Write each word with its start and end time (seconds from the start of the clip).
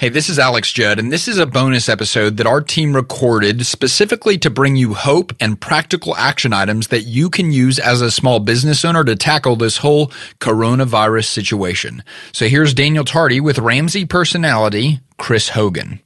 Hey, 0.00 0.08
this 0.08 0.30
is 0.30 0.38
Alex 0.38 0.72
Judd, 0.72 0.98
and 0.98 1.12
this 1.12 1.28
is 1.28 1.36
a 1.36 1.44
bonus 1.44 1.86
episode 1.86 2.38
that 2.38 2.46
our 2.46 2.62
team 2.62 2.96
recorded 2.96 3.66
specifically 3.66 4.38
to 4.38 4.48
bring 4.48 4.74
you 4.74 4.94
hope 4.94 5.30
and 5.38 5.60
practical 5.60 6.16
action 6.16 6.54
items 6.54 6.88
that 6.88 7.02
you 7.02 7.28
can 7.28 7.52
use 7.52 7.78
as 7.78 8.00
a 8.00 8.10
small 8.10 8.40
business 8.40 8.82
owner 8.82 9.04
to 9.04 9.14
tackle 9.14 9.56
this 9.56 9.76
whole 9.76 10.06
coronavirus 10.38 11.26
situation. 11.26 12.02
So 12.32 12.48
here's 12.48 12.72
Daniel 12.72 13.04
Tardy 13.04 13.40
with 13.40 13.58
Ramsey 13.58 14.06
personality, 14.06 15.00
Chris 15.18 15.50
Hogan. 15.50 16.00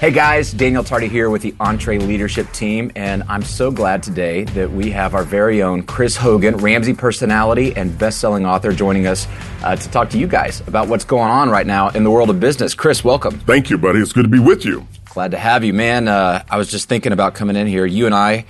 Hey 0.00 0.12
guys, 0.12 0.54
Daniel 0.54 0.82
Tardy 0.82 1.08
here 1.08 1.28
with 1.28 1.42
the 1.42 1.52
EntreLeadership 1.60 2.50
team, 2.54 2.90
and 2.96 3.22
I'm 3.28 3.42
so 3.42 3.70
glad 3.70 4.02
today 4.02 4.44
that 4.44 4.72
we 4.72 4.90
have 4.92 5.14
our 5.14 5.24
very 5.24 5.62
own 5.62 5.82
Chris 5.82 6.16
Hogan, 6.16 6.56
Ramsey 6.56 6.94
personality 6.94 7.76
and 7.76 7.98
best-selling 7.98 8.46
author, 8.46 8.72
joining 8.72 9.06
us 9.06 9.28
uh, 9.62 9.76
to 9.76 9.90
talk 9.90 10.08
to 10.08 10.18
you 10.18 10.26
guys 10.26 10.66
about 10.66 10.88
what's 10.88 11.04
going 11.04 11.30
on 11.30 11.50
right 11.50 11.66
now 11.66 11.90
in 11.90 12.02
the 12.02 12.10
world 12.10 12.30
of 12.30 12.40
business. 12.40 12.72
Chris, 12.72 13.04
welcome. 13.04 13.40
Thank 13.40 13.68
you, 13.68 13.76
buddy. 13.76 13.98
It's 13.98 14.14
good 14.14 14.22
to 14.22 14.30
be 14.30 14.38
with 14.38 14.64
you. 14.64 14.88
Glad 15.10 15.32
to 15.32 15.38
have 15.38 15.64
you, 15.64 15.74
man. 15.74 16.08
Uh, 16.08 16.44
I 16.48 16.56
was 16.56 16.70
just 16.70 16.88
thinking 16.88 17.12
about 17.12 17.34
coming 17.34 17.54
in 17.54 17.66
here. 17.66 17.84
You 17.84 18.06
and 18.06 18.14
I, 18.14 18.46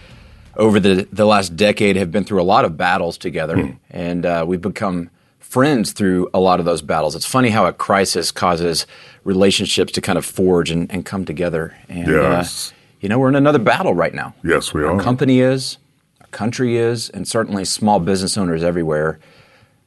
over 0.55 0.79
the 0.79 1.09
the 1.11 1.25
last 1.25 1.57
decade, 1.57 1.97
have 1.97 2.13
been 2.13 2.23
through 2.23 2.43
a 2.43 2.45
lot 2.45 2.65
of 2.65 2.77
battles 2.77 3.19
together, 3.19 3.61
hmm. 3.61 3.73
and 3.91 4.25
uh, 4.25 4.45
we've 4.47 4.63
become 4.63 5.11
friends 5.51 5.91
through 5.93 6.31
a 6.33 6.39
lot 6.39 6.61
of 6.61 6.65
those 6.65 6.81
battles. 6.81 7.17
It's 7.17 7.27
funny 7.27 7.51
how 7.51 7.67
a 7.67 7.73
crisis 7.73 8.31
causes 8.31 8.87
relationships 9.25 9.93
to 9.93 10.01
kind 10.01 10.17
of 10.17 10.25
forge 10.25 10.71
and, 10.71 10.91
and 10.93 11.05
come 11.05 11.25
together. 11.25 11.77
And, 11.89 12.09
uh, 12.09 12.13
yes. 12.13 12.71
Uh, 12.71 12.75
you 13.01 13.09
know, 13.09 13.19
we're 13.19 13.31
in 13.31 13.35
another 13.35 13.59
battle 13.59 13.93
right 13.93 14.15
now. 14.15 14.33
Yes, 14.45 14.73
we 14.73 14.83
our 14.83 14.91
are. 14.91 14.93
Our 14.95 15.03
company 15.03 15.41
is, 15.41 15.79
our 16.21 16.29
country 16.29 16.77
is, 16.77 17.11
and 17.11 17.27
certainly 17.27 17.65
small 17.65 17.99
business 17.99 18.39
owners 18.39 18.63
everywhere. 18.63 19.19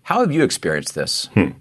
How 0.03 0.19
have 0.19 0.33
you 0.33 0.43
experienced 0.43 0.95
this? 0.95 1.29
Hmm. 1.33 1.51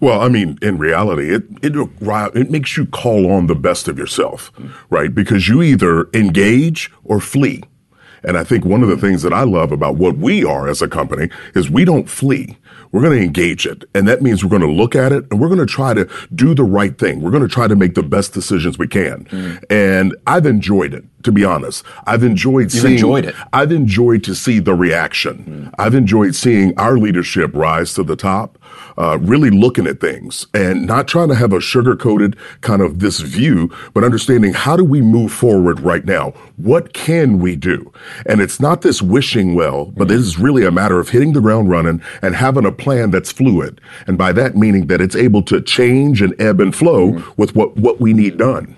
Well, 0.00 0.20
I 0.20 0.28
mean, 0.28 0.58
in 0.60 0.76
reality, 0.78 1.32
it, 1.32 1.44
it 1.62 1.76
it 1.76 2.50
makes 2.50 2.76
you 2.76 2.86
call 2.86 3.30
on 3.30 3.46
the 3.46 3.54
best 3.54 3.86
of 3.86 3.96
yourself, 3.98 4.52
right? 4.90 5.14
Because 5.14 5.48
you 5.48 5.62
either 5.62 6.08
engage 6.12 6.90
or 7.04 7.20
flee. 7.20 7.62
And 8.24 8.36
I 8.36 8.44
think 8.44 8.64
one 8.64 8.82
of 8.82 8.88
the 8.88 8.96
things 8.96 9.22
that 9.22 9.32
I 9.32 9.42
love 9.42 9.72
about 9.72 9.96
what 9.96 10.18
we 10.18 10.44
are 10.44 10.68
as 10.68 10.82
a 10.82 10.88
company 10.88 11.30
is 11.54 11.70
we 11.70 11.84
don't 11.84 12.08
flee. 12.08 12.56
We're 12.90 13.02
going 13.02 13.18
to 13.18 13.24
engage 13.24 13.66
it. 13.66 13.84
And 13.94 14.08
that 14.08 14.22
means 14.22 14.42
we're 14.42 14.50
going 14.50 14.62
to 14.62 14.70
look 14.70 14.94
at 14.94 15.12
it 15.12 15.26
and 15.30 15.40
we're 15.40 15.48
going 15.48 15.58
to 15.58 15.66
try 15.66 15.94
to 15.94 16.08
do 16.34 16.54
the 16.54 16.64
right 16.64 16.96
thing. 16.96 17.20
We're 17.20 17.30
going 17.30 17.42
to 17.42 17.48
try 17.48 17.68
to 17.68 17.76
make 17.76 17.94
the 17.94 18.02
best 18.02 18.32
decisions 18.32 18.78
we 18.78 18.88
can. 18.88 19.24
Mm. 19.26 19.64
And 19.68 20.16
I've 20.26 20.46
enjoyed 20.46 20.94
it, 20.94 21.04
to 21.24 21.32
be 21.32 21.44
honest. 21.44 21.84
I've 22.06 22.22
enjoyed 22.22 22.72
You've 22.72 22.82
seeing, 22.82 22.94
enjoyed 22.94 23.26
it. 23.26 23.34
I've 23.52 23.72
enjoyed 23.72 24.24
to 24.24 24.34
see 24.34 24.58
the 24.58 24.74
reaction. 24.74 25.70
Mm. 25.70 25.74
I've 25.78 25.94
enjoyed 25.94 26.34
seeing 26.34 26.78
our 26.78 26.96
leadership 26.96 27.54
rise 27.54 27.92
to 27.94 28.02
the 28.02 28.16
top 28.16 28.58
uh, 28.96 29.18
really 29.20 29.50
looking 29.50 29.86
at 29.86 30.00
things 30.00 30.46
and 30.54 30.86
not 30.86 31.08
trying 31.08 31.28
to 31.28 31.34
have 31.34 31.52
a 31.52 31.60
sugar 31.60 31.96
coated 31.96 32.36
kind 32.60 32.82
of 32.82 32.98
this 33.00 33.20
view, 33.20 33.70
but 33.94 34.04
understanding 34.04 34.52
how 34.52 34.76
do 34.76 34.84
we 34.84 35.00
move 35.00 35.32
forward 35.32 35.80
right 35.80 36.04
now? 36.04 36.30
What 36.56 36.92
can 36.92 37.38
we 37.38 37.56
do? 37.56 37.92
And 38.26 38.40
it's 38.40 38.60
not 38.60 38.82
this 38.82 39.02
wishing 39.02 39.54
well, 39.54 39.86
but 39.96 40.08
this 40.08 40.20
is 40.20 40.38
really 40.38 40.64
a 40.64 40.70
matter 40.70 40.98
of 40.98 41.10
hitting 41.10 41.32
the 41.32 41.40
ground 41.40 41.70
running 41.70 42.02
and 42.22 42.34
having 42.34 42.64
a 42.64 42.72
plan 42.72 43.10
that's 43.10 43.32
fluid. 43.32 43.80
And 44.06 44.16
by 44.16 44.32
that 44.32 44.56
meaning 44.56 44.86
that 44.86 45.00
it's 45.00 45.16
able 45.16 45.42
to 45.42 45.60
change 45.60 46.22
and 46.22 46.34
ebb 46.40 46.60
and 46.60 46.74
flow 46.74 47.12
mm-hmm. 47.12 47.30
with 47.36 47.54
what, 47.54 47.76
what 47.76 48.00
we 48.00 48.12
need 48.12 48.38
done. 48.38 48.76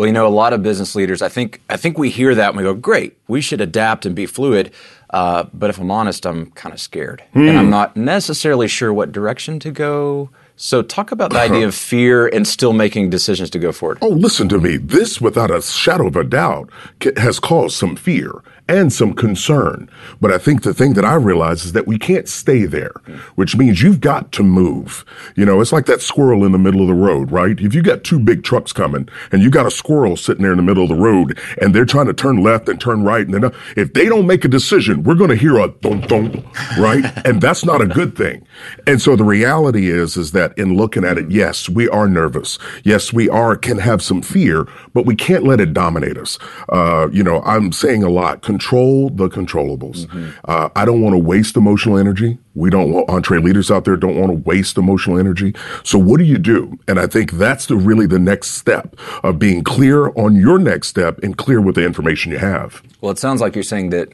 Well, 0.00 0.06
you 0.06 0.14
know, 0.14 0.26
a 0.26 0.28
lot 0.28 0.54
of 0.54 0.62
business 0.62 0.94
leaders, 0.94 1.20
I 1.20 1.28
think, 1.28 1.60
I 1.68 1.76
think 1.76 1.98
we 1.98 2.08
hear 2.08 2.34
that 2.34 2.48
and 2.48 2.56
we 2.56 2.62
go, 2.62 2.72
"Great, 2.72 3.18
we 3.28 3.42
should 3.42 3.60
adapt 3.60 4.06
and 4.06 4.16
be 4.16 4.24
fluid." 4.24 4.72
Uh, 5.10 5.44
but 5.52 5.68
if 5.68 5.78
I'm 5.78 5.90
honest, 5.90 6.24
I'm 6.24 6.52
kind 6.52 6.72
of 6.72 6.80
scared, 6.80 7.22
mm. 7.34 7.46
and 7.46 7.58
I'm 7.58 7.68
not 7.68 7.98
necessarily 7.98 8.66
sure 8.66 8.94
what 8.94 9.12
direction 9.12 9.58
to 9.58 9.70
go. 9.70 10.30
So, 10.56 10.80
talk 10.80 11.12
about 11.12 11.32
the 11.32 11.40
idea 11.40 11.66
of 11.66 11.74
fear 11.90 12.26
and 12.26 12.48
still 12.48 12.72
making 12.72 13.10
decisions 13.10 13.50
to 13.50 13.58
go 13.58 13.72
forward. 13.72 13.98
Oh, 14.00 14.08
listen 14.08 14.48
to 14.48 14.58
me. 14.58 14.78
This, 14.78 15.20
without 15.20 15.50
a 15.50 15.60
shadow 15.60 16.06
of 16.06 16.16
a 16.16 16.24
doubt, 16.24 16.70
has 17.18 17.38
caused 17.38 17.76
some 17.76 17.94
fear 17.94 18.42
and 18.70 18.92
some 18.92 19.12
concern. 19.14 19.90
But 20.20 20.32
I 20.32 20.38
think 20.38 20.62
the 20.62 20.72
thing 20.72 20.94
that 20.94 21.04
I 21.04 21.14
realize 21.14 21.64
is 21.64 21.72
that 21.72 21.86
we 21.86 21.98
can't 21.98 22.28
stay 22.28 22.66
there, 22.66 22.92
which 23.34 23.56
means 23.56 23.82
you've 23.82 24.00
got 24.00 24.30
to 24.32 24.42
move. 24.42 25.04
You 25.34 25.44
know, 25.44 25.60
it's 25.60 25.72
like 25.72 25.86
that 25.86 26.02
squirrel 26.02 26.44
in 26.44 26.52
the 26.52 26.58
middle 26.58 26.80
of 26.80 26.88
the 26.88 26.94
road, 26.94 27.32
right? 27.32 27.58
If 27.58 27.74
you 27.74 27.82
got 27.82 28.04
two 28.04 28.18
big 28.20 28.44
trucks 28.44 28.72
coming 28.72 29.08
and 29.32 29.42
you 29.42 29.50
got 29.50 29.66
a 29.66 29.70
squirrel 29.70 30.16
sitting 30.16 30.42
there 30.42 30.52
in 30.52 30.56
the 30.56 30.62
middle 30.62 30.84
of 30.84 30.88
the 30.88 30.94
road 30.94 31.38
and 31.60 31.74
they're 31.74 31.84
trying 31.84 32.06
to 32.06 32.14
turn 32.14 32.42
left 32.42 32.68
and 32.68 32.80
turn 32.80 33.02
right 33.02 33.26
and 33.26 33.34
then 33.34 33.52
if 33.76 33.92
they 33.92 34.06
don't 34.06 34.26
make 34.26 34.44
a 34.44 34.48
decision, 34.48 35.02
we're 35.02 35.14
going 35.14 35.30
to 35.30 35.36
hear 35.36 35.58
a 35.58 35.68
thump 35.68 36.06
thump, 36.06 36.44
right? 36.78 37.04
and 37.26 37.40
that's 37.40 37.64
not 37.64 37.80
a 37.80 37.86
good 37.86 38.16
thing. 38.16 38.46
And 38.86 39.00
so 39.00 39.16
the 39.16 39.24
reality 39.24 39.88
is, 39.90 40.16
is 40.16 40.32
that 40.32 40.56
in 40.58 40.76
looking 40.76 41.04
at 41.04 41.18
it, 41.18 41.30
yes, 41.30 41.68
we 41.68 41.88
are 41.88 42.08
nervous. 42.08 42.58
Yes, 42.84 43.12
we 43.12 43.28
are, 43.28 43.56
can 43.56 43.78
have 43.78 44.02
some 44.02 44.22
fear, 44.22 44.66
but 44.94 45.06
we 45.06 45.16
can't 45.16 45.44
let 45.44 45.60
it 45.60 45.72
dominate 45.72 46.16
us. 46.16 46.38
Uh, 46.68 47.08
you 47.12 47.22
know, 47.22 47.42
I'm 47.42 47.72
saying 47.72 48.02
a 48.02 48.10
lot, 48.10 48.42
control 48.60 49.08
the 49.08 49.28
controllables. 49.28 50.06
Mm-hmm. 50.06 50.30
Uh, 50.44 50.68
I 50.76 50.84
don't 50.84 51.00
want 51.00 51.14
to 51.14 51.18
waste 51.18 51.56
emotional 51.56 51.96
energy. 51.96 52.38
We 52.54 52.68
don't 52.68 52.92
want 52.92 53.08
EntreLeaders 53.08 53.74
out 53.74 53.86
there 53.86 53.96
don't 53.96 54.18
want 54.20 54.30
to 54.30 54.38
waste 54.48 54.76
emotional 54.76 55.18
energy. 55.18 55.54
So 55.82 55.98
what 55.98 56.18
do 56.18 56.24
you 56.24 56.36
do? 56.36 56.78
And 56.86 57.00
I 57.00 57.06
think 57.06 57.32
that's 57.32 57.66
the 57.66 57.76
really 57.76 58.06
the 58.06 58.18
next 58.18 58.50
step 58.50 58.96
of 59.22 59.38
being 59.38 59.64
clear 59.64 60.08
on 60.10 60.36
your 60.36 60.58
next 60.58 60.88
step 60.88 61.18
and 61.22 61.38
clear 61.38 61.60
with 61.60 61.74
the 61.74 61.84
information 61.84 62.32
you 62.32 62.38
have. 62.38 62.82
Well, 63.00 63.10
it 63.10 63.18
sounds 63.18 63.40
like 63.40 63.54
you're 63.54 63.64
saying 63.64 63.90
that 63.90 64.10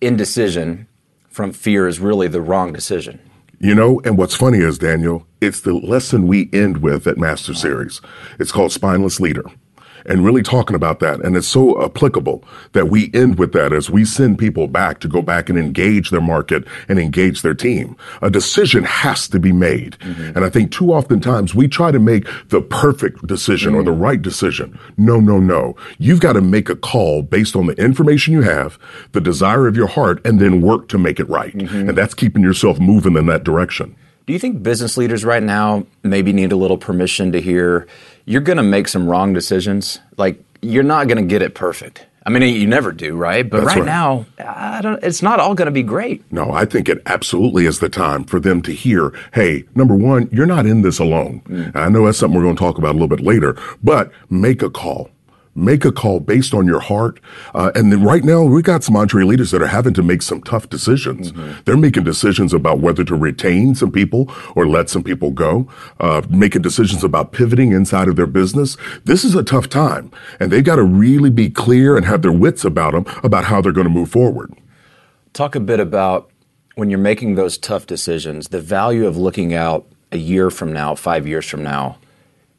indecision 0.00 0.86
from 1.28 1.52
fear 1.52 1.88
is 1.88 1.98
really 1.98 2.28
the 2.28 2.40
wrong 2.40 2.72
decision. 2.72 3.18
You 3.60 3.74
know, 3.74 4.00
and 4.04 4.16
what's 4.16 4.36
funny 4.36 4.58
is, 4.58 4.78
Daniel, 4.78 5.26
it's 5.40 5.62
the 5.62 5.74
lesson 5.74 6.28
we 6.28 6.48
end 6.52 6.78
with 6.78 7.08
at 7.08 7.18
Master 7.18 7.52
Series. 7.52 8.00
It's 8.38 8.52
called 8.52 8.70
Spineless 8.70 9.18
Leader 9.18 9.44
and 10.08 10.24
really 10.24 10.42
talking 10.42 10.74
about 10.74 11.00
that. 11.00 11.20
And 11.20 11.36
it's 11.36 11.46
so 11.46 11.82
applicable 11.84 12.44
that 12.72 12.88
we 12.88 13.10
end 13.14 13.38
with 13.38 13.52
that 13.52 13.72
as 13.72 13.90
we 13.90 14.04
send 14.04 14.38
people 14.38 14.66
back 14.66 15.00
to 15.00 15.08
go 15.08 15.22
back 15.22 15.48
and 15.48 15.58
engage 15.58 16.10
their 16.10 16.20
market 16.20 16.64
and 16.88 16.98
engage 16.98 17.42
their 17.42 17.54
team. 17.54 17.96
A 18.22 18.30
decision 18.30 18.84
has 18.84 19.28
to 19.28 19.38
be 19.38 19.52
made. 19.52 19.92
Mm-hmm. 20.00 20.36
And 20.36 20.44
I 20.44 20.50
think 20.50 20.72
too 20.72 20.92
often 20.92 21.20
times 21.20 21.54
we 21.54 21.68
try 21.68 21.90
to 21.90 21.98
make 21.98 22.26
the 22.48 22.60
perfect 22.60 23.26
decision 23.26 23.72
mm-hmm. 23.72 23.80
or 23.80 23.84
the 23.84 23.98
mm. 23.98 24.00
right 24.00 24.20
decision. 24.20 24.78
No, 24.96 25.20
no, 25.20 25.38
no. 25.38 25.76
You've 25.98 26.20
got 26.20 26.32
to 26.34 26.40
make 26.40 26.68
a 26.68 26.76
call 26.76 27.22
based 27.22 27.54
on 27.54 27.66
the 27.66 27.74
information 27.74 28.32
you 28.32 28.42
have, 28.42 28.78
the 29.12 29.20
desire 29.20 29.66
of 29.66 29.76
your 29.76 29.86
heart, 29.86 30.24
and 30.24 30.40
then 30.40 30.60
work 30.60 30.88
to 30.88 30.98
make 30.98 31.20
it 31.20 31.28
right. 31.28 31.56
Mm-hmm. 31.56 31.90
And 31.90 31.98
that's 31.98 32.14
keeping 32.14 32.42
yourself 32.42 32.78
moving 32.78 33.16
in 33.16 33.26
that 33.26 33.44
direction. 33.44 33.96
Do 34.28 34.34
you 34.34 34.38
think 34.38 34.62
business 34.62 34.98
leaders 34.98 35.24
right 35.24 35.42
now 35.42 35.86
maybe 36.02 36.34
need 36.34 36.52
a 36.52 36.56
little 36.56 36.76
permission 36.76 37.32
to 37.32 37.40
hear 37.40 37.86
you're 38.28 38.42
going 38.42 38.58
to 38.58 38.62
make 38.62 38.88
some 38.88 39.08
wrong 39.08 39.32
decisions? 39.32 40.00
Like 40.18 40.42
you're 40.60 40.82
not 40.82 41.08
going 41.08 41.16
to 41.16 41.28
get 41.28 41.40
it 41.40 41.54
perfect. 41.54 42.04
I 42.26 42.30
mean, 42.30 42.42
you 42.42 42.66
never 42.66 42.92
do, 42.92 43.16
right? 43.16 43.48
But 43.48 43.64
right, 43.64 43.78
right, 43.78 43.86
now, 43.86 44.26
it's 45.02 45.22
not 45.22 45.40
all 45.40 45.54
going 45.54 45.66
to 45.66 45.72
be 45.72 45.82
great. 45.82 46.30
No, 46.30 46.52
I 46.52 46.66
think 46.66 46.86
it 46.90 47.00
absolutely 47.06 47.64
is 47.64 47.78
the 47.78 47.88
time 47.88 48.24
for 48.24 48.38
them 48.38 48.60
to 48.62 48.72
hear, 48.72 49.14
hey, 49.32 49.64
number 49.74 49.94
one, 49.94 50.28
you're 50.30 50.44
not 50.44 50.66
in 50.66 50.82
this 50.82 50.98
alone. 50.98 51.40
Mm. 51.46 51.74
I 51.74 51.88
know 51.88 52.04
that's 52.04 52.18
something 52.18 52.36
we're 52.36 52.44
going 52.44 52.56
to 52.56 52.60
talk 52.60 52.76
about 52.76 52.90
a 52.90 52.98
little 52.98 53.08
bit 53.08 53.20
later, 53.20 53.56
but 53.82 54.12
make 54.28 54.60
a 54.60 54.68
call 54.68 55.08
make 55.58 55.84
a 55.84 55.92
call 55.92 56.20
based 56.20 56.54
on 56.54 56.66
your 56.66 56.80
heart. 56.80 57.20
Uh, 57.54 57.72
and 57.74 57.92
then 57.92 58.02
right 58.02 58.24
now, 58.24 58.42
we 58.42 58.62
got 58.62 58.84
some 58.84 58.94
EntreLeaders 58.94 59.50
that 59.50 59.60
are 59.60 59.66
having 59.66 59.92
to 59.94 60.02
make 60.02 60.22
some 60.22 60.40
tough 60.40 60.68
decisions. 60.68 61.32
Mm-hmm. 61.32 61.60
They're 61.64 61.76
making 61.76 62.04
decisions 62.04 62.54
about 62.54 62.78
whether 62.78 63.04
to 63.04 63.16
retain 63.16 63.74
some 63.74 63.90
people 63.90 64.32
or 64.54 64.66
let 64.66 64.88
some 64.88 65.02
people 65.02 65.30
go, 65.30 65.68
uh, 66.00 66.22
making 66.30 66.62
decisions 66.62 67.02
about 67.02 67.32
pivoting 67.32 67.72
inside 67.72 68.08
of 68.08 68.16
their 68.16 68.26
business. 68.26 68.76
This 69.04 69.24
is 69.24 69.34
a 69.34 69.42
tough 69.42 69.68
time, 69.68 70.10
and 70.38 70.52
they've 70.52 70.64
got 70.64 70.76
to 70.76 70.84
really 70.84 71.30
be 71.30 71.50
clear 71.50 71.96
and 71.96 72.06
have 72.06 72.22
their 72.22 72.32
wits 72.32 72.64
about 72.64 72.92
them 72.92 73.04
about 73.24 73.44
how 73.44 73.60
they're 73.60 73.72
going 73.72 73.86
to 73.86 73.92
move 73.92 74.10
forward. 74.10 74.54
Talk 75.32 75.54
a 75.54 75.60
bit 75.60 75.80
about 75.80 76.30
when 76.76 76.90
you're 76.90 76.98
making 76.98 77.34
those 77.34 77.58
tough 77.58 77.86
decisions, 77.86 78.48
the 78.48 78.60
value 78.60 79.06
of 79.06 79.16
looking 79.16 79.52
out 79.52 79.86
a 80.12 80.18
year 80.18 80.50
from 80.50 80.72
now, 80.72 80.94
five 80.94 81.26
years 81.26 81.46
from 81.46 81.62
now, 81.62 81.98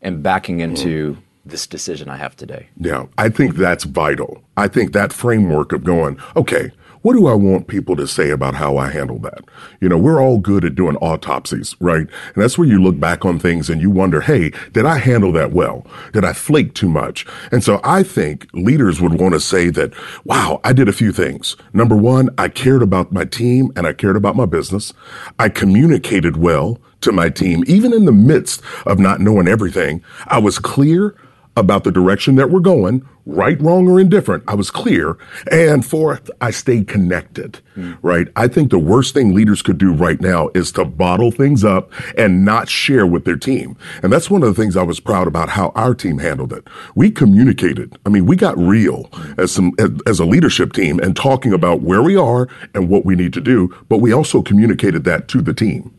and 0.02 0.22
backing 0.22 0.60
into 0.60 1.14
mm-hmm 1.14 1.22
this 1.50 1.68
decision 1.68 2.10
I 2.10 2.18
have 2.18 2.36
today. 2.36 2.68
Yeah, 2.78 3.08
I 3.18 3.30
think 3.30 3.56
that's 3.56 3.84
vital. 3.84 4.42
I 4.58 4.68
think 4.68 4.94
that 4.94 5.14
framework 5.14 5.72
of 5.72 5.84
going, 5.84 6.20
okay, 6.36 6.72
what 7.02 7.14
do 7.14 7.28
I 7.28 7.34
want 7.34 7.68
people 7.68 7.96
to 7.96 8.06
say 8.06 8.30
about 8.30 8.56
how 8.56 8.76
I 8.78 8.90
handle 8.90 9.20
that? 9.20 9.46
You 9.80 9.88
know, 9.88 9.98
we're 9.98 10.22
all 10.22 10.38
good 10.38 10.66
at 10.66 10.76
doing 10.76 10.98
autopsies, 10.98 11.76
right? 11.80 12.02
And 12.02 12.36
that's 12.36 12.58
where 12.58 12.68
you 12.68 12.82
look 12.82 13.00
back 13.00 13.24
on 13.24 13.40
things 13.40 13.70
and 13.70 13.82
you 13.82 13.90
wonder, 13.90 14.20
hey, 14.20 14.52
did 14.74 14.86
I 14.86 14.98
handle 14.98 15.32
that 15.34 15.54
well? 15.54 15.88
Did 16.12 16.26
I 16.26 16.34
flake 16.34 16.74
too 16.74 16.90
much? 16.90 17.26
And 17.54 17.64
so 17.64 17.80
I 17.86 18.04
think 18.04 18.48
leaders 18.54 19.00
would 19.00 19.14
want 19.14 19.34
to 19.34 19.40
say 19.40 19.70
that, 19.70 19.94
wow, 20.26 20.60
I 20.66 20.74
did 20.74 20.90
a 20.90 20.94
few 20.94 21.14
things. 21.14 21.56
Number 21.72 21.96
one, 21.96 22.30
I 22.38 22.50
cared 22.50 22.82
about 22.82 23.14
my 23.14 23.24
team 23.24 23.72
and 23.78 23.88
I 23.88 23.94
cared 23.94 24.18
about 24.18 24.36
my 24.36 24.46
business. 24.46 24.94
I 25.38 25.48
communicated 25.48 26.36
well 26.36 26.80
to 27.02 27.14
my 27.14 27.30
team, 27.30 27.64
even 27.66 27.94
in 27.94 28.04
the 28.04 28.12
midst 28.12 28.62
of 28.86 29.00
not 29.00 29.22
knowing 29.22 29.48
everything. 29.48 30.04
I 30.28 30.40
was 30.40 30.60
clear 30.60 31.16
about 31.58 31.84
the 31.84 31.92
direction 31.92 32.36
that 32.36 32.50
we're 32.50 32.60
going, 32.60 33.08
right, 33.26 33.60
wrong, 33.62 33.88
or 33.88 34.00
indifferent. 34.00 34.44
I 34.48 34.56
was 34.56 34.72
clear. 34.72 35.18
And 35.52 35.86
fourth, 35.86 36.30
I 36.40 36.52
stayed 36.52 36.88
connected, 36.88 37.60
mm. 37.76 37.98
right? 38.02 38.28
I 38.36 38.48
think 38.48 38.72
the 38.72 38.80
worst 38.80 39.14
thing 39.14 39.34
leaders 39.34 39.62
could 39.62 39.78
do 39.78 39.92
right 39.92 40.22
now 40.22 40.50
is 40.56 40.72
to 40.74 40.86
bottle 40.86 41.32
things 41.32 41.64
up 41.66 41.92
and 42.18 42.46
not 42.46 42.70
share 42.70 43.06
with 43.06 43.26
their 43.26 43.36
team. 43.36 43.76
And 44.02 44.12
that's 44.12 44.30
one 44.30 44.42
of 44.42 44.56
the 44.56 44.60
things 44.60 44.78
I 44.78 44.84
was 44.84 45.00
proud 45.00 45.28
about 45.28 45.50
how 45.50 45.70
our 45.76 45.94
team 45.94 46.20
handled 46.20 46.54
it. 46.54 46.66
We 46.96 47.12
communicated. 47.12 47.98
I 48.06 48.10
mean, 48.10 48.26
we 48.26 48.36
got 48.36 48.58
real 48.58 49.10
as 49.38 49.52
some, 49.52 49.74
as, 49.80 49.90
as 50.06 50.20
a 50.20 50.26
leadership 50.26 50.72
team 50.72 51.00
and 51.00 51.16
talking 51.16 51.52
about 51.52 51.82
where 51.82 52.02
we 52.02 52.16
are 52.16 52.48
and 52.74 52.90
what 52.90 53.06
we 53.06 53.16
need 53.16 53.34
to 53.34 53.42
do, 53.42 53.76
but 53.90 53.98
we 53.98 54.14
also 54.14 54.42
communicated 54.42 55.04
that 55.04 55.28
to 55.30 55.42
the 55.42 55.54
team. 55.54 55.94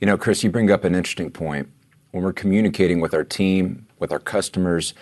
You 0.00 0.06
know, 0.06 0.16
Chris, 0.16 0.44
you 0.44 0.50
bring 0.50 0.70
up 0.70 0.84
an 0.84 0.94
interesting 0.94 1.30
point. 1.30 1.68
When 2.12 2.22
we're 2.22 2.32
communicating 2.32 3.00
with 3.00 3.12
our 3.12 3.24
team, 3.24 3.87
with 3.98 4.12
our 4.12 4.18
customers, 4.18 4.94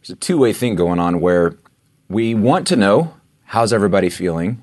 there's 0.00 0.10
a 0.10 0.16
two 0.16 0.38
way 0.38 0.52
thing 0.52 0.74
going 0.74 1.00
on 1.00 1.20
where 1.20 1.56
we 2.08 2.34
want 2.34 2.66
to 2.68 2.76
know 2.76 3.14
how's 3.44 3.72
everybody 3.72 4.10
feeling. 4.10 4.62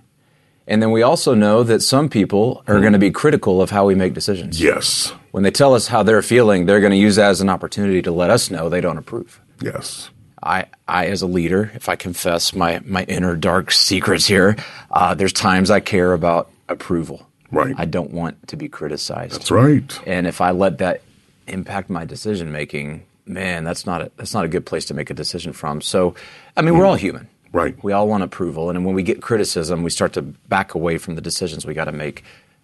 And 0.65 0.81
then 0.81 0.91
we 0.91 1.01
also 1.01 1.33
know 1.33 1.63
that 1.63 1.81
some 1.81 2.07
people 2.07 2.63
are 2.67 2.79
going 2.79 2.93
to 2.93 2.99
be 2.99 3.11
critical 3.11 3.61
of 3.61 3.69
how 3.69 3.85
we 3.85 3.95
make 3.95 4.13
decisions. 4.13 4.61
Yes. 4.61 5.11
When 5.31 5.43
they 5.43 5.51
tell 5.51 5.73
us 5.73 5.87
how 5.87 6.03
they're 6.03 6.21
feeling, 6.21 6.65
they're 6.65 6.79
going 6.79 6.91
to 6.91 6.97
use 6.97 7.17
that 7.17 7.29
as 7.29 7.41
an 7.41 7.49
opportunity 7.49 8.01
to 8.01 8.11
let 8.11 8.29
us 8.29 8.49
know 8.49 8.69
they 8.69 8.79
don't 8.79 8.97
approve. 8.97 9.41
Yes. 9.61 10.09
I, 10.41 10.65
I 10.87 11.07
as 11.07 11.21
a 11.21 11.27
leader, 11.27 11.71
if 11.73 11.89
I 11.89 11.95
confess 11.95 12.53
my, 12.53 12.79
my 12.85 13.03
inner 13.03 13.35
dark 13.35 13.71
secrets 13.71 14.25
here, 14.25 14.55
uh, 14.91 15.13
there's 15.15 15.33
times 15.33 15.69
I 15.69 15.81
care 15.81 16.13
about 16.13 16.49
approval. 16.69 17.27
Right. 17.51 17.75
I 17.77 17.85
don't 17.85 18.11
want 18.11 18.47
to 18.47 18.55
be 18.55 18.69
criticized. 18.69 19.35
That's 19.35 19.51
right. 19.51 19.99
And 20.07 20.27
if 20.27 20.41
I 20.41 20.51
let 20.51 20.79
that 20.79 21.01
impact 21.47 21.89
my 21.89 22.05
decision 22.05 22.51
making, 22.51 23.05
man, 23.25 23.63
that's 23.63 23.85
not 23.85 24.01
a, 24.01 24.11
that's 24.17 24.33
not 24.33 24.45
a 24.45 24.47
good 24.47 24.65
place 24.65 24.85
to 24.85 24.93
make 24.93 25.09
a 25.09 25.13
decision 25.13 25.53
from. 25.53 25.81
So, 25.81 26.15
I 26.57 26.61
mean, 26.61 26.77
we're 26.77 26.85
all 26.85 26.95
human. 26.95 27.27
Right. 27.51 27.75
We 27.83 27.91
all 27.91 28.07
want 28.07 28.23
approval, 28.23 28.69
and 28.69 28.83
when 28.83 28.95
we 28.95 29.03
get 29.03 29.21
criticism, 29.21 29.83
we 29.83 29.91
start 29.91 30.13
to 30.13 30.21
back 30.23 30.73
away 30.73 30.97
from 30.97 31.15
the 31.15 31.21
decisions 31.21 31.65
we 31.65 31.75
got 31.75 31.85
to 31.85 31.91
make. 31.91 32.23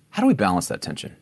How 0.09 0.23
do 0.23 0.27
we 0.27 0.33
balance 0.33 0.67
that 0.69 0.81
tension? 0.81 1.15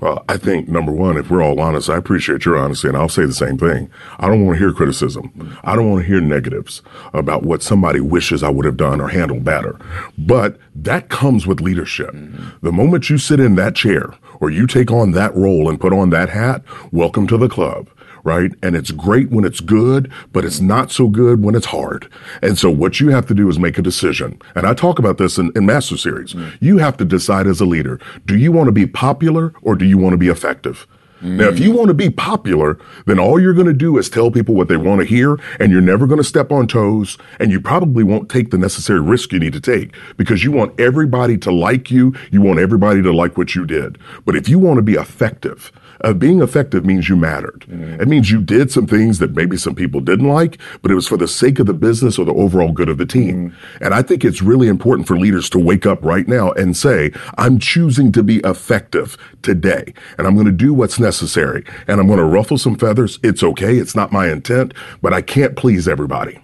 Well, 0.00 0.24
I 0.28 0.36
think 0.36 0.68
number 0.68 0.92
one, 0.92 1.16
if 1.16 1.30
we're 1.30 1.42
all 1.42 1.60
honest, 1.60 1.88
I 1.88 1.96
appreciate 1.96 2.44
your 2.44 2.58
honesty, 2.58 2.88
and 2.88 2.96
I'll 2.96 3.08
say 3.08 3.24
the 3.24 3.32
same 3.32 3.56
thing. 3.56 3.88
I 4.18 4.26
don't 4.26 4.44
want 4.44 4.56
to 4.56 4.58
hear 4.58 4.72
criticism. 4.72 5.56
I 5.64 5.74
don't 5.74 5.90
want 5.90 6.02
to 6.02 6.06
hear 6.06 6.20
negatives 6.20 6.82
about 7.14 7.44
what 7.44 7.62
somebody 7.62 8.00
wishes 8.00 8.42
I 8.42 8.50
would 8.50 8.66
have 8.66 8.76
done 8.76 9.00
or 9.00 9.08
handled 9.08 9.44
better. 9.44 9.78
But 10.18 10.58
that 10.74 11.08
comes 11.08 11.46
with 11.46 11.60
leadership. 11.60 12.10
Mm-hmm. 12.10 12.66
The 12.66 12.72
moment 12.72 13.08
you 13.08 13.16
sit 13.16 13.40
in 13.40 13.54
that 13.54 13.74
chair 13.74 14.12
or 14.40 14.50
you 14.50 14.66
take 14.66 14.90
on 14.90 15.12
that 15.12 15.34
role 15.34 15.68
and 15.70 15.80
put 15.80 15.92
on 15.92 16.10
that 16.10 16.28
hat, 16.28 16.62
welcome 16.92 17.26
to 17.28 17.38
the 17.38 17.48
club 17.48 17.88
right? 18.26 18.52
And 18.60 18.74
it's 18.74 18.90
great 18.90 19.30
when 19.30 19.44
it's 19.44 19.60
good, 19.60 20.12
but 20.32 20.44
it's 20.44 20.60
not 20.60 20.90
so 20.90 21.08
good 21.08 21.42
when 21.42 21.54
it's 21.54 21.66
hard. 21.66 22.10
And 22.42 22.58
so 22.58 22.68
what 22.68 22.98
you 22.98 23.08
have 23.10 23.26
to 23.26 23.34
do 23.34 23.48
is 23.48 23.58
make 23.58 23.78
a 23.78 23.82
decision. 23.82 24.42
And 24.56 24.66
I 24.66 24.74
talk 24.74 24.98
about 24.98 25.16
this 25.16 25.38
in, 25.38 25.52
in 25.54 25.64
Master 25.64 25.96
Series. 25.96 26.34
Mm. 26.34 26.58
You 26.60 26.78
have 26.78 26.96
to 26.96 27.04
decide 27.04 27.46
as 27.46 27.60
a 27.60 27.64
leader, 27.64 28.00
do 28.26 28.36
you 28.36 28.50
want 28.50 28.66
to 28.66 28.72
be 28.72 28.86
popular 28.86 29.54
or 29.62 29.76
do 29.76 29.84
you 29.84 29.96
want 29.96 30.12
to 30.12 30.18
be 30.18 30.28
effective? 30.28 30.88
Mm. 31.22 31.36
Now, 31.36 31.48
if 31.48 31.60
you 31.60 31.72
want 31.72 31.88
to 31.88 31.94
be 31.94 32.10
popular, 32.10 32.78
then 33.06 33.18
all 33.18 33.40
you're 33.40 33.54
going 33.54 33.68
to 33.68 33.72
do 33.72 33.96
is 33.96 34.10
tell 34.10 34.30
people 34.30 34.54
what 34.54 34.68
they 34.68 34.76
want 34.76 35.00
to 35.00 35.06
hear, 35.06 35.38
and 35.58 35.72
you're 35.72 35.80
never 35.80 36.06
going 36.06 36.18
to 36.18 36.24
step 36.24 36.52
on 36.52 36.66
toes, 36.66 37.16
and 37.40 37.50
you 37.50 37.60
probably 37.60 38.04
won't 38.04 38.28
take 38.28 38.50
the 38.50 38.58
necessary 38.58 39.00
risk 39.00 39.32
you 39.32 39.38
need 39.38 39.54
to 39.54 39.60
take 39.60 39.94
because 40.16 40.44
you 40.44 40.52
want 40.52 40.78
everybody 40.78 41.38
to 41.38 41.50
like 41.50 41.90
you. 41.90 42.14
You 42.30 42.42
want 42.42 42.58
everybody 42.58 43.00
to 43.02 43.12
like 43.12 43.38
what 43.38 43.54
you 43.54 43.64
did. 43.64 43.98
But 44.26 44.36
if 44.36 44.48
you 44.48 44.58
want 44.58 44.76
to 44.76 44.82
be 44.82 44.94
effective, 44.94 45.72
uh, 46.02 46.12
being 46.12 46.42
effective 46.42 46.84
means 46.84 47.08
you 47.08 47.16
mattered. 47.16 47.64
Mm-hmm. 47.68 48.00
It 48.00 48.08
means 48.08 48.30
you 48.30 48.40
did 48.40 48.70
some 48.70 48.86
things 48.86 49.18
that 49.18 49.34
maybe 49.34 49.56
some 49.56 49.74
people 49.74 50.00
didn't 50.00 50.28
like, 50.28 50.58
but 50.82 50.90
it 50.90 50.94
was 50.94 51.06
for 51.06 51.16
the 51.16 51.28
sake 51.28 51.58
of 51.58 51.66
the 51.66 51.74
business 51.74 52.18
or 52.18 52.24
the 52.24 52.34
overall 52.34 52.72
good 52.72 52.88
of 52.88 52.98
the 52.98 53.06
team. 53.06 53.50
Mm-hmm. 53.50 53.84
And 53.84 53.94
I 53.94 54.02
think 54.02 54.24
it's 54.24 54.42
really 54.42 54.68
important 54.68 55.08
for 55.08 55.18
leaders 55.18 55.48
to 55.50 55.58
wake 55.58 55.86
up 55.86 56.04
right 56.04 56.26
now 56.26 56.52
and 56.52 56.76
say, 56.76 57.12
I'm 57.38 57.58
choosing 57.58 58.12
to 58.12 58.22
be 58.22 58.38
effective 58.38 59.16
today 59.42 59.94
and 60.18 60.26
I'm 60.26 60.34
going 60.34 60.46
to 60.46 60.52
do 60.52 60.74
what's 60.74 60.98
necessary 60.98 61.64
and 61.86 62.00
I'm 62.00 62.06
going 62.06 62.18
to 62.18 62.24
ruffle 62.24 62.58
some 62.58 62.76
feathers. 62.76 63.18
It's 63.22 63.42
okay. 63.42 63.76
It's 63.78 63.94
not 63.94 64.12
my 64.12 64.30
intent, 64.30 64.74
but 65.02 65.12
I 65.12 65.22
can't 65.22 65.56
please 65.56 65.88
everybody. 65.88 66.40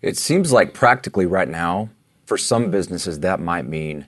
It 0.00 0.16
seems 0.16 0.52
like 0.52 0.74
practically 0.74 1.26
right 1.26 1.48
now, 1.48 1.90
for 2.26 2.36
some 2.36 2.70
businesses, 2.70 3.20
that 3.20 3.40
might 3.40 3.66
mean 3.66 4.06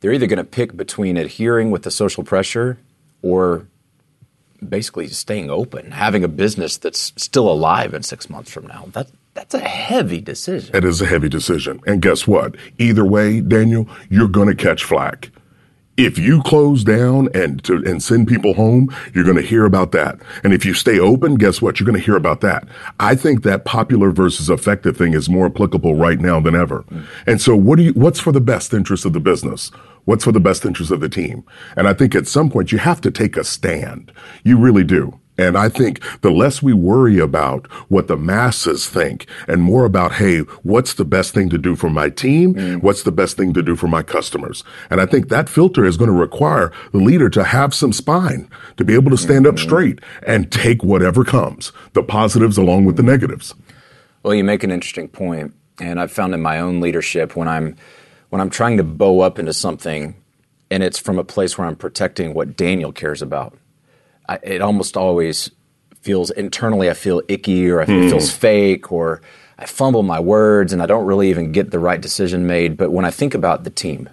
they're 0.00 0.12
either 0.12 0.26
going 0.26 0.38
to 0.38 0.44
pick 0.44 0.76
between 0.76 1.16
adhering 1.16 1.70
with 1.70 1.82
the 1.82 1.90
social 1.90 2.24
pressure 2.24 2.78
or 3.22 3.68
basically 4.70 5.08
staying 5.08 5.50
open, 5.50 5.92
having 5.92 6.24
a 6.24 6.28
business 6.28 6.76
that's 6.76 7.12
still 7.16 7.48
alive 7.48 7.94
in 7.94 8.02
six 8.02 8.28
months 8.28 8.50
from 8.50 8.66
now. 8.66 8.86
That 8.92 9.08
that's 9.34 9.54
a 9.54 9.58
heavy 9.58 10.20
decision. 10.20 10.76
It 10.76 10.84
is 10.84 11.00
a 11.00 11.06
heavy 11.06 11.28
decision. 11.28 11.80
And 11.86 12.00
guess 12.00 12.26
what? 12.26 12.54
Either 12.78 13.04
way, 13.04 13.40
Daniel, 13.40 13.88
you're 14.08 14.28
going 14.28 14.48
to 14.48 14.54
catch 14.54 14.84
flack. 14.84 15.30
If 15.96 16.18
you 16.18 16.42
close 16.42 16.82
down 16.82 17.28
and 17.34 17.62
to, 17.64 17.76
and 17.84 18.02
send 18.02 18.26
people 18.26 18.54
home, 18.54 18.94
you're 19.14 19.24
going 19.24 19.36
to 19.36 19.42
hear 19.42 19.64
about 19.64 19.92
that. 19.92 20.18
And 20.42 20.52
if 20.52 20.64
you 20.64 20.74
stay 20.74 20.98
open, 20.98 21.36
guess 21.36 21.62
what? 21.62 21.78
You're 21.78 21.86
going 21.86 21.98
to 21.98 22.04
hear 22.04 22.16
about 22.16 22.40
that. 22.40 22.66
I 22.98 23.14
think 23.14 23.44
that 23.44 23.64
popular 23.64 24.10
versus 24.10 24.50
effective 24.50 24.96
thing 24.96 25.14
is 25.14 25.28
more 25.28 25.46
applicable 25.46 25.94
right 25.94 26.18
now 26.18 26.40
than 26.40 26.56
ever. 26.56 26.82
Mm. 26.90 27.06
And 27.26 27.40
so 27.40 27.54
what 27.54 27.76
do 27.76 27.84
you, 27.84 27.92
what's 27.92 28.18
for 28.18 28.32
the 28.32 28.40
best 28.40 28.74
interest 28.74 29.04
of 29.04 29.12
the 29.12 29.20
business? 29.20 29.70
What's 30.04 30.24
for 30.24 30.32
the 30.32 30.40
best 30.40 30.64
interest 30.64 30.90
of 30.90 31.00
the 31.00 31.08
team? 31.08 31.44
And 31.76 31.88
I 31.88 31.94
think 31.94 32.14
at 32.14 32.26
some 32.26 32.50
point 32.50 32.72
you 32.72 32.78
have 32.78 33.00
to 33.02 33.10
take 33.10 33.36
a 33.36 33.44
stand. 33.44 34.12
You 34.42 34.58
really 34.58 34.84
do. 34.84 35.18
And 35.36 35.58
I 35.58 35.68
think 35.68 36.00
the 36.20 36.30
less 36.30 36.62
we 36.62 36.72
worry 36.72 37.18
about 37.18 37.66
what 37.90 38.06
the 38.06 38.16
masses 38.16 38.88
think 38.88 39.26
and 39.48 39.62
more 39.62 39.84
about, 39.84 40.12
hey, 40.12 40.40
what's 40.62 40.94
the 40.94 41.04
best 41.04 41.34
thing 41.34 41.50
to 41.50 41.58
do 41.58 41.74
for 41.74 41.90
my 41.90 42.08
team? 42.08 42.54
Mm. 42.54 42.82
What's 42.82 43.02
the 43.02 43.10
best 43.10 43.36
thing 43.36 43.52
to 43.54 43.62
do 43.62 43.74
for 43.74 43.88
my 43.88 44.02
customers? 44.02 44.62
And 44.90 45.00
I 45.00 45.06
think 45.06 45.28
that 45.28 45.48
filter 45.48 45.84
is 45.84 45.96
going 45.96 46.10
to 46.10 46.16
require 46.16 46.70
the 46.92 46.98
leader 46.98 47.28
to 47.30 47.42
have 47.42 47.74
some 47.74 47.92
spine, 47.92 48.48
to 48.76 48.84
be 48.84 48.94
able 48.94 49.10
to 49.10 49.16
stand 49.16 49.46
mm-hmm. 49.46 49.54
up 49.54 49.58
straight 49.58 50.00
and 50.24 50.52
take 50.52 50.84
whatever 50.84 51.24
comes, 51.24 51.72
the 51.94 52.04
positives 52.04 52.56
along 52.56 52.84
with 52.84 52.96
the 52.96 53.02
negatives. 53.02 53.54
Well, 54.22 54.34
you 54.34 54.44
make 54.44 54.62
an 54.62 54.70
interesting 54.70 55.08
point, 55.08 55.52
And 55.80 56.00
I've 56.00 56.12
found 56.12 56.32
in 56.34 56.42
my 56.42 56.60
own 56.60 56.80
leadership 56.80 57.34
when 57.34 57.48
I'm 57.48 57.76
when 58.34 58.40
I'm 58.40 58.50
trying 58.50 58.78
to 58.78 58.82
bow 58.82 59.20
up 59.20 59.38
into 59.38 59.52
something 59.52 60.16
and 60.68 60.82
it's 60.82 60.98
from 60.98 61.20
a 61.20 61.24
place 61.24 61.56
where 61.56 61.68
I'm 61.68 61.76
protecting 61.76 62.34
what 62.34 62.56
Daniel 62.56 62.90
cares 62.90 63.22
about, 63.22 63.56
I, 64.28 64.40
it 64.42 64.60
almost 64.60 64.96
always 64.96 65.52
feels 66.00 66.32
internally 66.32 66.90
I 66.90 66.94
feel 66.94 67.22
icky 67.28 67.70
or 67.70 67.80
I 67.80 67.86
feel, 67.86 67.94
mm. 67.94 68.06
it 68.06 68.10
feels 68.10 68.32
fake 68.32 68.90
or 68.90 69.22
I 69.56 69.66
fumble 69.66 70.02
my 70.02 70.18
words 70.18 70.72
and 70.72 70.82
I 70.82 70.86
don't 70.86 71.06
really 71.06 71.30
even 71.30 71.52
get 71.52 71.70
the 71.70 71.78
right 71.78 72.00
decision 72.00 72.44
made. 72.44 72.76
But 72.76 72.90
when 72.90 73.04
I 73.04 73.12
think 73.12 73.34
about 73.34 73.62
the 73.62 73.70
team, 73.70 74.08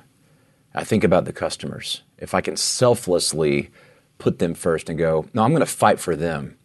I 0.76 0.84
think 0.84 1.04
about 1.04 1.26
the 1.26 1.34
customers. 1.34 2.04
If 2.20 2.36
I 2.36 2.42
can 2.42 2.58
selflessly 2.58 3.72
put 4.20 4.38
them 4.38 4.54
first 4.54 4.88
and 4.88 5.00
go, 5.00 5.26
no, 5.34 5.42
I'm 5.42 5.50
going 5.50 5.62
to 5.62 5.66
fight 5.66 6.00
for 6.00 6.16
them. 6.16 6.60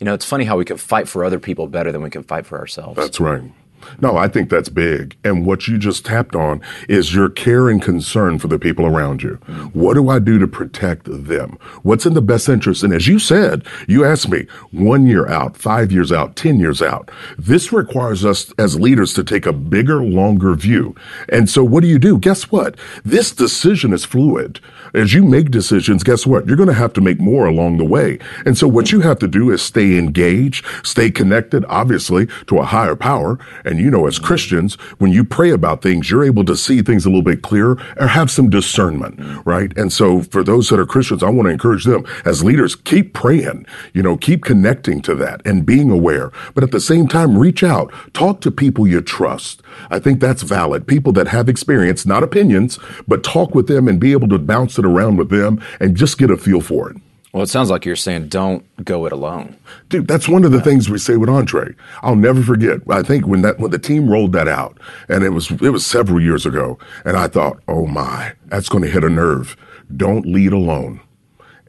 You 0.00 0.06
know, 0.06 0.14
it's 0.14 0.24
funny 0.24 0.46
how 0.46 0.56
we 0.56 0.64
can 0.64 0.78
fight 0.78 1.06
for 1.06 1.26
other 1.26 1.38
people 1.38 1.66
better 1.66 1.92
than 1.92 2.00
we 2.00 2.08
can 2.08 2.22
fight 2.22 2.46
for 2.46 2.58
ourselves. 2.58 2.96
That's 2.96 3.20
right. 3.20 3.52
No, 4.00 4.16
I 4.16 4.28
think 4.28 4.50
that's 4.50 4.68
big. 4.68 5.16
And 5.24 5.46
what 5.46 5.68
you 5.68 5.78
just 5.78 6.04
tapped 6.04 6.34
on 6.34 6.60
is 6.88 7.14
your 7.14 7.28
care 7.28 7.68
and 7.68 7.82
concern 7.82 8.38
for 8.38 8.48
the 8.48 8.58
people 8.58 8.86
around 8.86 9.22
you. 9.22 9.34
What 9.72 9.94
do 9.94 10.08
I 10.08 10.18
do 10.18 10.38
to 10.38 10.46
protect 10.46 11.04
them? 11.04 11.58
What's 11.82 12.06
in 12.06 12.14
the 12.14 12.22
best 12.22 12.48
interest? 12.48 12.82
And 12.82 12.92
as 12.92 13.06
you 13.06 13.18
said, 13.18 13.66
you 13.88 14.04
asked 14.04 14.28
me 14.28 14.46
one 14.70 15.06
year 15.06 15.28
out, 15.28 15.56
five 15.56 15.92
years 15.92 16.12
out, 16.12 16.36
10 16.36 16.58
years 16.58 16.82
out. 16.82 17.10
This 17.38 17.72
requires 17.72 18.24
us 18.24 18.52
as 18.58 18.78
leaders 18.78 19.14
to 19.14 19.24
take 19.24 19.46
a 19.46 19.52
bigger, 19.52 20.02
longer 20.02 20.54
view. 20.54 20.94
And 21.28 21.48
so 21.48 21.64
what 21.64 21.82
do 21.82 21.88
you 21.88 21.98
do? 21.98 22.18
Guess 22.18 22.50
what? 22.50 22.76
This 23.04 23.32
decision 23.32 23.92
is 23.92 24.04
fluid. 24.04 24.60
As 24.94 25.14
you 25.14 25.24
make 25.24 25.50
decisions, 25.50 26.02
guess 26.02 26.26
what? 26.26 26.46
You're 26.46 26.56
going 26.56 26.68
to 26.68 26.74
have 26.74 26.92
to 26.94 27.00
make 27.00 27.18
more 27.18 27.46
along 27.46 27.78
the 27.78 27.84
way. 27.84 28.18
And 28.44 28.58
so 28.58 28.68
what 28.68 28.92
you 28.92 29.00
have 29.00 29.18
to 29.20 29.28
do 29.28 29.50
is 29.50 29.62
stay 29.62 29.96
engaged, 29.98 30.66
stay 30.82 31.10
connected, 31.10 31.64
obviously, 31.68 32.28
to 32.46 32.58
a 32.58 32.64
higher 32.64 32.96
power 32.96 33.38
and 33.64 33.71
you 33.78 33.90
know, 33.90 34.06
as 34.06 34.18
Christians, 34.18 34.74
when 34.98 35.12
you 35.12 35.24
pray 35.24 35.50
about 35.50 35.82
things, 35.82 36.10
you're 36.10 36.24
able 36.24 36.44
to 36.44 36.56
see 36.56 36.82
things 36.82 37.04
a 37.04 37.08
little 37.08 37.22
bit 37.22 37.42
clearer 37.42 37.78
or 37.98 38.06
have 38.06 38.30
some 38.30 38.50
discernment, 38.50 39.18
right? 39.46 39.76
And 39.76 39.92
so 39.92 40.22
for 40.22 40.42
those 40.42 40.68
that 40.68 40.80
are 40.80 40.86
Christians, 40.86 41.22
I 41.22 41.30
want 41.30 41.46
to 41.46 41.52
encourage 41.52 41.84
them 41.84 42.04
as 42.24 42.44
leaders, 42.44 42.74
keep 42.74 43.14
praying, 43.14 43.66
you 43.92 44.02
know, 44.02 44.16
keep 44.16 44.44
connecting 44.44 45.02
to 45.02 45.14
that 45.16 45.42
and 45.46 45.66
being 45.66 45.90
aware. 45.90 46.32
But 46.54 46.64
at 46.64 46.70
the 46.70 46.80
same 46.80 47.08
time, 47.08 47.38
reach 47.38 47.62
out, 47.62 47.92
talk 48.12 48.40
to 48.42 48.50
people 48.50 48.86
you 48.86 49.00
trust. 49.00 49.62
I 49.90 49.98
think 49.98 50.20
that's 50.20 50.42
valid. 50.42 50.86
People 50.86 51.12
that 51.12 51.28
have 51.28 51.48
experience, 51.48 52.06
not 52.06 52.22
opinions, 52.22 52.78
but 53.06 53.24
talk 53.24 53.54
with 53.54 53.68
them 53.68 53.88
and 53.88 54.00
be 54.00 54.12
able 54.12 54.28
to 54.28 54.38
bounce 54.38 54.78
it 54.78 54.84
around 54.84 55.16
with 55.16 55.30
them 55.30 55.62
and 55.80 55.96
just 55.96 56.18
get 56.18 56.30
a 56.30 56.36
feel 56.36 56.60
for 56.60 56.90
it. 56.90 56.96
Well, 57.32 57.42
it 57.42 57.48
sounds 57.48 57.70
like 57.70 57.86
you're 57.86 57.96
saying 57.96 58.28
don't 58.28 58.64
go 58.84 59.06
it 59.06 59.12
alone. 59.12 59.56
Dude, 59.88 60.06
that's 60.06 60.28
one 60.28 60.44
of 60.44 60.52
the 60.52 60.60
things 60.60 60.90
we 60.90 60.98
say 60.98 61.16
with 61.16 61.30
Andre. 61.30 61.74
I'll 62.02 62.14
never 62.14 62.42
forget. 62.42 62.80
I 62.90 63.02
think 63.02 63.26
when 63.26 63.40
that 63.42 63.58
when 63.58 63.70
the 63.70 63.78
team 63.78 64.10
rolled 64.10 64.32
that 64.32 64.48
out, 64.48 64.78
and 65.08 65.24
it 65.24 65.30
was 65.30 65.50
it 65.50 65.70
was 65.70 65.86
several 65.86 66.20
years 66.20 66.44
ago, 66.44 66.78
and 67.06 67.16
I 67.16 67.28
thought, 67.28 67.62
oh 67.68 67.86
my, 67.86 68.34
that's 68.46 68.68
going 68.68 68.84
to 68.84 68.90
hit 68.90 69.02
a 69.02 69.08
nerve. 69.08 69.56
Don't 69.96 70.26
lead 70.26 70.52
alone. 70.52 71.00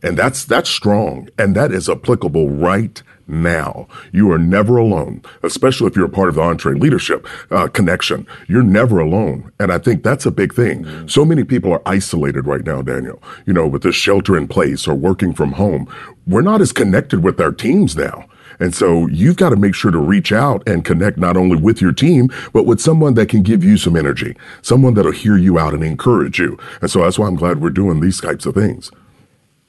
And 0.04 0.18
that's, 0.18 0.44
that's 0.44 0.70
strong. 0.70 1.30
And 1.38 1.56
that 1.56 1.72
is 1.72 1.90
applicable 1.90 2.50
right 2.50 3.02
now. 3.42 3.88
You 4.12 4.32
are 4.32 4.38
never 4.38 4.78
alone, 4.78 5.22
especially 5.42 5.88
if 5.88 5.96
you're 5.96 6.06
a 6.06 6.10
part 6.10 6.30
of 6.30 6.36
the 6.36 6.42
EntreLeadership 6.42 7.26
uh, 7.52 7.68
connection. 7.68 8.28
You're 8.48 8.64
never 8.64 9.00
alone. 9.00 9.52
And 9.60 9.72
I 9.72 9.78
think 9.78 10.04
that's 10.04 10.26
a 10.26 10.32
big 10.32 10.54
thing. 10.54 10.84
Mm-hmm. 10.84 11.08
So 11.08 11.26
many 11.26 11.44
people 11.44 11.72
are 11.74 11.82
isolated 11.86 12.46
right 12.46 12.64
now, 12.64 12.82
Daniel, 12.82 13.22
you 13.46 13.54
know, 13.54 13.68
with 13.68 13.84
this 13.84 13.96
shelter 13.96 14.38
in 14.38 14.48
place 14.48 14.88
or 14.88 14.96
working 14.96 15.34
from 15.34 15.54
home. 15.54 15.88
We're 16.28 16.42
not 16.42 16.62
as 16.62 16.72
connected 16.72 17.24
with 17.24 17.40
our 17.42 17.52
teams 17.52 17.96
now. 17.96 18.26
And 18.60 18.74
so 18.74 19.08
you've 19.08 19.38
got 19.38 19.50
to 19.50 19.56
make 19.56 19.76
sure 19.76 19.92
to 19.92 19.98
reach 19.98 20.32
out 20.32 20.68
and 20.68 20.86
connect 20.86 21.18
not 21.18 21.38
only 21.38 21.58
with 21.58 21.82
your 21.82 21.92
team, 21.92 22.30
but 22.54 22.66
with 22.66 22.80
someone 22.80 23.16
that 23.16 23.30
can 23.30 23.42
give 23.42 23.64
you 23.64 23.78
some 23.78 23.96
energy, 23.96 24.36
someone 24.62 24.94
that'll 24.94 25.12
hear 25.12 25.38
you 25.38 25.58
out 25.58 25.74
and 25.74 25.84
encourage 25.84 26.40
you. 26.40 26.58
And 26.82 26.90
so 26.90 27.02
that's 27.02 27.18
why 27.18 27.28
I'm 27.28 27.36
glad 27.36 27.62
we're 27.62 27.72
doing 27.72 28.00
these 28.00 28.22
types 28.22 28.46
of 28.46 28.56
things. 28.56 28.92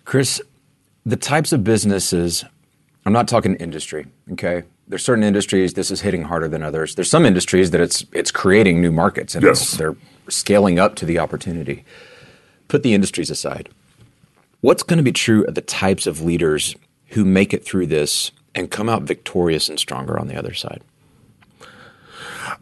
Chris, 0.05 0.41
the 1.07 1.17
types 1.17 1.53
of 1.53 1.65
businesses, 1.65 2.45
I'm 3.07 3.13
not 3.13 3.29
talking 3.29 3.55
industry, 3.57 4.07
okay? 4.33 4.65
There's 4.89 5.05
certain 5.05 5.25
industries 5.25 5.75
this 5.75 5.91
is 5.91 6.01
hitting 6.01 6.23
harder 6.23 6.49
than 6.49 6.63
others. 6.63 6.95
There's 6.95 7.11
some 7.11 7.27
industries 7.27 7.71
that 7.71 7.81
it's 7.81 8.05
it's 8.13 8.31
creating 8.31 8.81
new 8.81 8.93
markets 8.93 9.35
and 9.35 9.45
yes. 9.45 9.77
they're 9.77 9.97
scaling 10.29 10.79
up 10.79 10.95
to 10.97 11.07
the 11.07 11.19
opportunity. 11.19 11.85
Put 12.69 12.83
the 12.83 12.95
industries 12.95 13.31
aside. 13.31 13.69
What's 14.61 14.83
going 14.83 14.97
to 14.97 15.03
be 15.03 15.13
true 15.13 15.45
of 15.45 15.55
the 15.55 15.61
types 15.61 16.07
of 16.07 16.23
leaders 16.23 16.75
who 17.09 17.25
make 17.25 17.53
it 17.53 17.65
through 17.65 17.87
this 17.87 18.31
and 18.55 18.71
come 18.71 18.89
out 18.89 19.03
victorious 19.03 19.69
and 19.69 19.79
stronger 19.79 20.19
on 20.19 20.29
the 20.29 20.37
other 20.37 20.55
side? 20.55 20.83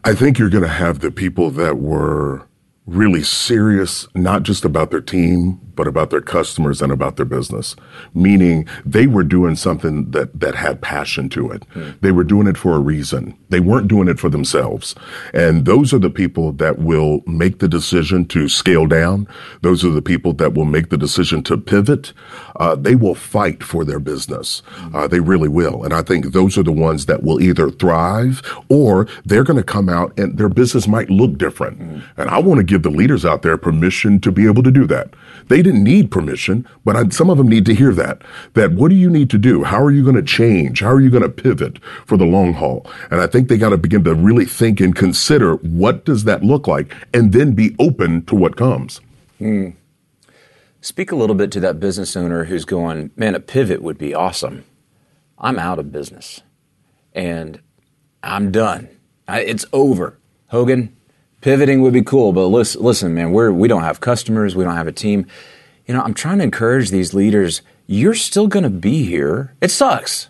I 0.03 0.13
think 0.13 0.37
you're 0.37 0.49
going 0.49 0.63
to 0.63 0.69
have 0.69 0.99
the 0.99 1.11
people 1.11 1.49
that 1.51 1.77
were 1.77 2.45
really 2.85 3.23
serious, 3.23 4.07
not 4.13 4.43
just 4.43 4.65
about 4.65 4.91
their 4.91 5.01
team, 5.01 5.59
but 5.75 5.87
about 5.87 6.09
their 6.09 6.21
customers 6.21 6.81
and 6.81 6.91
about 6.91 7.15
their 7.15 7.25
business. 7.25 7.75
Meaning 8.13 8.67
they 8.85 9.07
were 9.07 9.23
doing 9.23 9.55
something 9.55 10.11
that, 10.11 10.39
that 10.39 10.55
had 10.55 10.81
passion 10.81 11.29
to 11.29 11.51
it. 11.51 11.67
Mm. 11.69 11.99
They 12.01 12.11
were 12.11 12.23
doing 12.23 12.47
it 12.47 12.57
for 12.57 12.75
a 12.75 12.79
reason. 12.79 13.37
They 13.49 13.59
weren't 13.59 13.87
doing 13.87 14.07
it 14.07 14.19
for 14.19 14.29
themselves. 14.29 14.95
And 15.33 15.65
those 15.65 15.93
are 15.93 15.99
the 15.99 16.09
people 16.09 16.51
that 16.53 16.79
will 16.79 17.21
make 17.25 17.59
the 17.59 17.67
decision 17.67 18.25
to 18.27 18.47
scale 18.49 18.85
down. 18.85 19.27
Those 19.61 19.83
are 19.83 19.91
the 19.91 20.01
people 20.01 20.33
that 20.33 20.53
will 20.53 20.65
make 20.65 20.89
the 20.89 20.97
decision 20.97 21.41
to 21.43 21.57
pivot. 21.57 22.13
Uh, 22.57 22.75
they 22.75 22.95
will 22.95 23.15
fight 23.15 23.63
for 23.63 23.83
their 23.83 23.99
business. 23.99 24.61
Mm. 24.75 24.95
Uh, 24.95 25.07
they 25.07 25.19
really 25.19 25.49
will. 25.49 25.83
And 25.83 25.93
I 25.93 26.01
think 26.01 26.33
those 26.33 26.57
are 26.57 26.63
the 26.63 26.71
ones 26.71 27.05
that 27.07 27.23
will 27.23 27.41
either 27.41 27.71
thrive 27.71 28.41
or 28.69 29.07
they're 29.25 29.43
going 29.43 29.57
to 29.57 29.63
come 29.63 29.89
out 29.89 30.17
and 30.19 30.37
their 30.37 30.49
business 30.49 30.87
might 30.87 31.09
look 31.09 31.37
different. 31.37 31.79
Mm. 31.79 32.03
And 32.17 32.29
I 32.29 32.39
want 32.39 32.59
to 32.59 32.63
give 32.73 32.81
the 32.81 32.89
leaders 32.89 33.23
out 33.23 33.43
there 33.43 33.55
permission 33.55 34.19
to 34.19 34.31
be 34.31 34.47
able 34.47 34.63
to 34.63 34.71
do 34.71 34.87
that. 34.87 35.13
They 35.47 35.61
didn't 35.61 35.83
need 35.83 36.09
permission, 36.09 36.67
but 36.83 36.95
I, 36.95 37.07
some 37.09 37.29
of 37.29 37.37
them 37.37 37.47
need 37.47 37.67
to 37.67 37.75
hear 37.75 37.93
that. 37.93 38.23
That 38.55 38.71
what 38.71 38.89
do 38.89 38.95
you 38.95 39.11
need 39.11 39.29
to 39.29 39.37
do? 39.37 39.63
How 39.63 39.83
are 39.83 39.91
you 39.91 40.03
going 40.03 40.15
to 40.15 40.23
change? 40.23 40.79
How 40.79 40.89
are 40.89 40.99
you 40.99 41.11
going 41.11 41.21
to 41.21 41.29
pivot 41.29 41.77
for 42.07 42.17
the 42.17 42.25
long 42.25 42.53
haul? 42.53 42.89
And 43.11 43.21
I 43.21 43.27
think 43.27 43.47
they 43.47 43.59
got 43.59 43.69
to 43.69 43.77
begin 43.77 44.03
to 44.05 44.15
really 44.15 44.45
think 44.45 44.79
and 44.79 44.95
consider 44.95 45.57
what 45.57 46.03
does 46.03 46.23
that 46.23 46.43
look 46.43 46.67
like 46.67 46.95
and 47.13 47.31
then 47.31 47.51
be 47.51 47.75
open 47.77 48.25
to 48.25 48.35
what 48.35 48.55
comes. 48.55 49.01
Mm. 49.39 49.75
Speak 50.81 51.11
a 51.11 51.15
little 51.15 51.35
bit 51.35 51.51
to 51.51 51.59
that 51.59 51.79
business 51.79 52.17
owner 52.17 52.45
who's 52.45 52.65
going, 52.65 53.11
man, 53.15 53.35
a 53.35 53.39
pivot 53.39 53.83
would 53.83 53.99
be 53.99 54.15
awesome. 54.15 54.65
I'm 55.37 55.59
out 55.59 55.77
of 55.77 55.91
business 55.91 56.41
and 57.13 57.61
I'm 58.23 58.51
done. 58.51 58.89
I, 59.27 59.41
it's 59.41 59.65
over. 59.71 60.17
Hogan, 60.47 60.95
pivoting 61.43 61.81
would 61.81 61.93
be 61.93 62.01
cool, 62.01 62.33
but 62.33 62.47
listen, 62.47 62.81
listen, 62.81 63.13
man, 63.13 63.31
we're 63.31 63.51
we 63.51 63.67
don't 63.67 63.83
have 63.83 63.99
customers, 63.99 64.55
we 64.55 64.63
don't 64.63 64.75
have 64.75 64.87
a 64.87 64.91
team. 64.91 65.27
You 65.85 65.93
know, 65.93 66.01
I'm 66.01 66.13
trying 66.13 66.39
to 66.39 66.45
encourage 66.45 66.89
these 66.89 67.13
leaders. 67.13 67.61
You're 67.85 68.15
still 68.15 68.47
going 68.47 68.63
to 68.63 68.69
be 68.69 69.03
here. 69.03 69.53
It 69.61 69.69
sucks, 69.69 70.29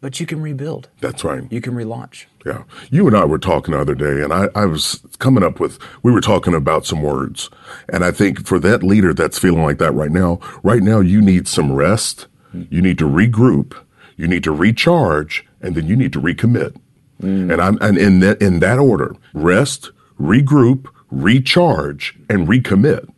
but 0.00 0.18
you 0.18 0.26
can 0.26 0.42
rebuild. 0.42 0.88
That's 1.00 1.22
right. 1.22 1.44
You 1.50 1.60
can 1.60 1.74
relaunch. 1.74 2.26
Yeah. 2.44 2.64
You 2.90 3.06
and 3.06 3.16
I 3.16 3.24
were 3.24 3.38
talking 3.38 3.72
the 3.72 3.80
other 3.80 3.94
day, 3.94 4.22
and 4.22 4.32
I, 4.32 4.48
I 4.54 4.66
was 4.66 5.00
coming 5.18 5.44
up 5.44 5.60
with, 5.60 5.78
we 6.02 6.10
were 6.10 6.20
talking 6.20 6.54
about 6.54 6.84
some 6.84 7.02
words. 7.02 7.48
And 7.88 8.04
I 8.04 8.10
think 8.10 8.46
for 8.46 8.58
that 8.58 8.82
leader 8.82 9.14
that's 9.14 9.38
feeling 9.38 9.62
like 9.62 9.78
that 9.78 9.92
right 9.92 10.10
now, 10.10 10.40
right 10.64 10.82
now 10.82 10.98
you 10.98 11.20
need 11.20 11.46
some 11.46 11.72
rest. 11.72 12.26
You 12.52 12.82
need 12.82 12.98
to 12.98 13.08
regroup. 13.08 13.76
You 14.16 14.26
need 14.26 14.42
to 14.44 14.52
recharge, 14.52 15.46
and 15.60 15.76
then 15.76 15.86
you 15.86 15.94
need 15.94 16.12
to 16.14 16.20
recommit. 16.20 16.76
Mm. 17.22 17.52
And 17.52 17.62
I'm, 17.62 17.78
and 17.80 17.96
in 17.96 18.20
that, 18.20 18.42
in 18.42 18.58
that 18.60 18.78
order, 18.78 19.14
rest, 19.32 19.92
regroup, 20.20 20.86
recharge, 21.10 22.18
and 22.28 22.46
recommit. 22.46 23.08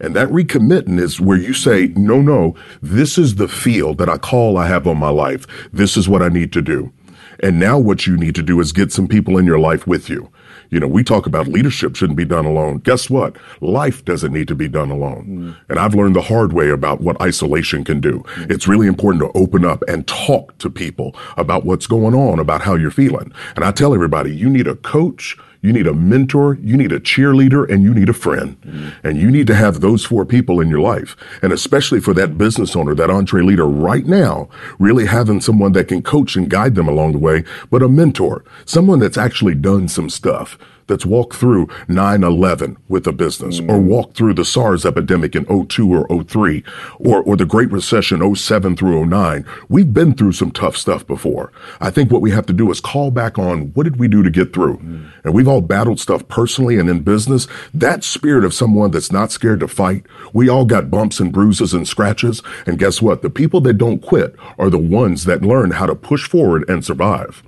And 0.00 0.14
that 0.14 0.28
recommitting 0.28 1.00
is 1.00 1.20
where 1.20 1.38
you 1.38 1.52
say, 1.52 1.88
no, 1.96 2.20
no, 2.22 2.54
this 2.80 3.18
is 3.18 3.34
the 3.34 3.48
field 3.48 3.98
that 3.98 4.08
I 4.08 4.16
call 4.16 4.56
I 4.56 4.68
have 4.68 4.86
on 4.86 4.96
my 4.96 5.08
life. 5.08 5.46
This 5.72 5.96
is 5.96 6.08
what 6.08 6.22
I 6.22 6.28
need 6.28 6.52
to 6.52 6.62
do. 6.62 6.92
And 7.40 7.60
now 7.60 7.78
what 7.78 8.06
you 8.06 8.16
need 8.16 8.34
to 8.36 8.42
do 8.42 8.60
is 8.60 8.72
get 8.72 8.92
some 8.92 9.08
people 9.08 9.38
in 9.38 9.46
your 9.46 9.58
life 9.58 9.86
with 9.86 10.08
you. 10.08 10.30
You 10.70 10.80
know, 10.80 10.86
we 10.86 11.02
talk 11.02 11.26
about 11.26 11.48
leadership 11.48 11.96
shouldn't 11.96 12.16
be 12.16 12.24
done 12.24 12.44
alone. 12.44 12.78
Guess 12.78 13.08
what? 13.08 13.36
Life 13.60 14.04
doesn't 14.04 14.32
need 14.32 14.48
to 14.48 14.54
be 14.54 14.68
done 14.68 14.90
alone. 14.90 15.26
Mm. 15.26 15.56
And 15.70 15.78
I've 15.78 15.94
learned 15.94 16.14
the 16.14 16.22
hard 16.22 16.52
way 16.52 16.68
about 16.68 17.00
what 17.00 17.20
isolation 17.22 17.84
can 17.84 18.00
do. 18.00 18.22
Mm. 18.34 18.50
It's 18.50 18.68
really 18.68 18.86
important 18.86 19.22
to 19.22 19.38
open 19.38 19.64
up 19.64 19.82
and 19.88 20.06
talk 20.06 20.58
to 20.58 20.68
people 20.68 21.16
about 21.36 21.64
what's 21.64 21.86
going 21.86 22.14
on, 22.14 22.38
about 22.38 22.60
how 22.60 22.74
you're 22.74 22.90
feeling. 22.90 23.32
And 23.56 23.64
I 23.64 23.70
tell 23.70 23.94
everybody, 23.94 24.34
you 24.34 24.50
need 24.50 24.66
a 24.66 24.76
coach 24.76 25.38
you 25.60 25.72
need 25.72 25.86
a 25.86 25.94
mentor, 25.94 26.54
you 26.60 26.76
need 26.76 26.92
a 26.92 27.00
cheerleader, 27.00 27.68
and 27.68 27.82
you 27.82 27.92
need 27.92 28.08
a 28.08 28.12
friend. 28.12 28.60
Mm-hmm. 28.60 29.06
And 29.06 29.18
you 29.18 29.30
need 29.30 29.46
to 29.48 29.54
have 29.54 29.80
those 29.80 30.04
four 30.04 30.24
people 30.24 30.60
in 30.60 30.68
your 30.68 30.80
life. 30.80 31.16
And 31.42 31.52
especially 31.52 32.00
for 32.00 32.14
that 32.14 32.38
business 32.38 32.76
owner, 32.76 32.94
that 32.94 33.10
EntreLeader 33.10 33.68
right 33.82 34.06
now, 34.06 34.48
really 34.78 35.06
having 35.06 35.40
someone 35.40 35.72
that 35.72 35.88
can 35.88 36.02
coach 36.02 36.36
and 36.36 36.48
guide 36.48 36.74
them 36.74 36.88
along 36.88 37.12
the 37.12 37.18
way, 37.18 37.44
but 37.70 37.82
a 37.82 37.88
mentor, 37.88 38.44
someone 38.64 39.00
that's 39.00 39.18
actually 39.18 39.54
done 39.54 39.88
some 39.88 40.08
stuff 40.08 40.56
that's 40.88 41.06
walked 41.06 41.36
through 41.36 41.66
9-11 41.86 42.76
with 42.88 43.06
a 43.06 43.12
business 43.12 43.60
mm. 43.60 43.70
or 43.70 43.78
walked 43.78 44.16
through 44.16 44.34
the 44.34 44.44
SARS 44.44 44.84
epidemic 44.84 45.36
in 45.36 45.44
02 45.66 45.92
or 45.92 46.24
03 46.24 46.64
or, 46.98 47.22
or 47.22 47.36
the 47.36 47.46
Great 47.46 47.70
Recession 47.70 48.34
07 48.34 48.76
through 48.76 49.06
09. 49.06 49.46
We've 49.68 49.92
been 49.92 50.14
through 50.14 50.32
some 50.32 50.50
tough 50.50 50.76
stuff 50.76 51.06
before. 51.06 51.52
I 51.80 51.90
think 51.90 52.10
what 52.10 52.22
we 52.22 52.30
have 52.32 52.46
to 52.46 52.52
do 52.52 52.70
is 52.70 52.80
call 52.80 53.10
back 53.10 53.38
on 53.38 53.68
what 53.74 53.84
did 53.84 53.98
we 53.98 54.08
do 54.08 54.22
to 54.22 54.30
get 54.30 54.52
through? 54.52 54.78
Mm. 54.78 55.10
And 55.24 55.34
we've 55.34 55.48
all 55.48 55.60
battled 55.60 56.00
stuff 56.00 56.26
personally 56.28 56.78
and 56.78 56.88
in 56.88 57.00
business. 57.00 57.46
That 57.72 58.02
spirit 58.02 58.44
of 58.44 58.54
someone 58.54 58.90
that's 58.90 59.12
not 59.12 59.30
scared 59.30 59.60
to 59.60 59.68
fight. 59.68 60.04
We 60.32 60.48
all 60.48 60.64
got 60.64 60.90
bumps 60.90 61.20
and 61.20 61.32
bruises 61.32 61.74
and 61.74 61.86
scratches. 61.86 62.42
And 62.66 62.78
guess 62.78 63.02
what? 63.02 63.22
The 63.22 63.30
people 63.30 63.60
that 63.62 63.74
don't 63.74 64.00
quit 64.00 64.34
are 64.58 64.70
the 64.70 64.78
ones 64.78 65.24
that 65.24 65.42
learn 65.42 65.72
how 65.72 65.86
to 65.86 65.94
push 65.94 66.28
forward 66.28 66.68
and 66.68 66.84
survive. 66.84 67.42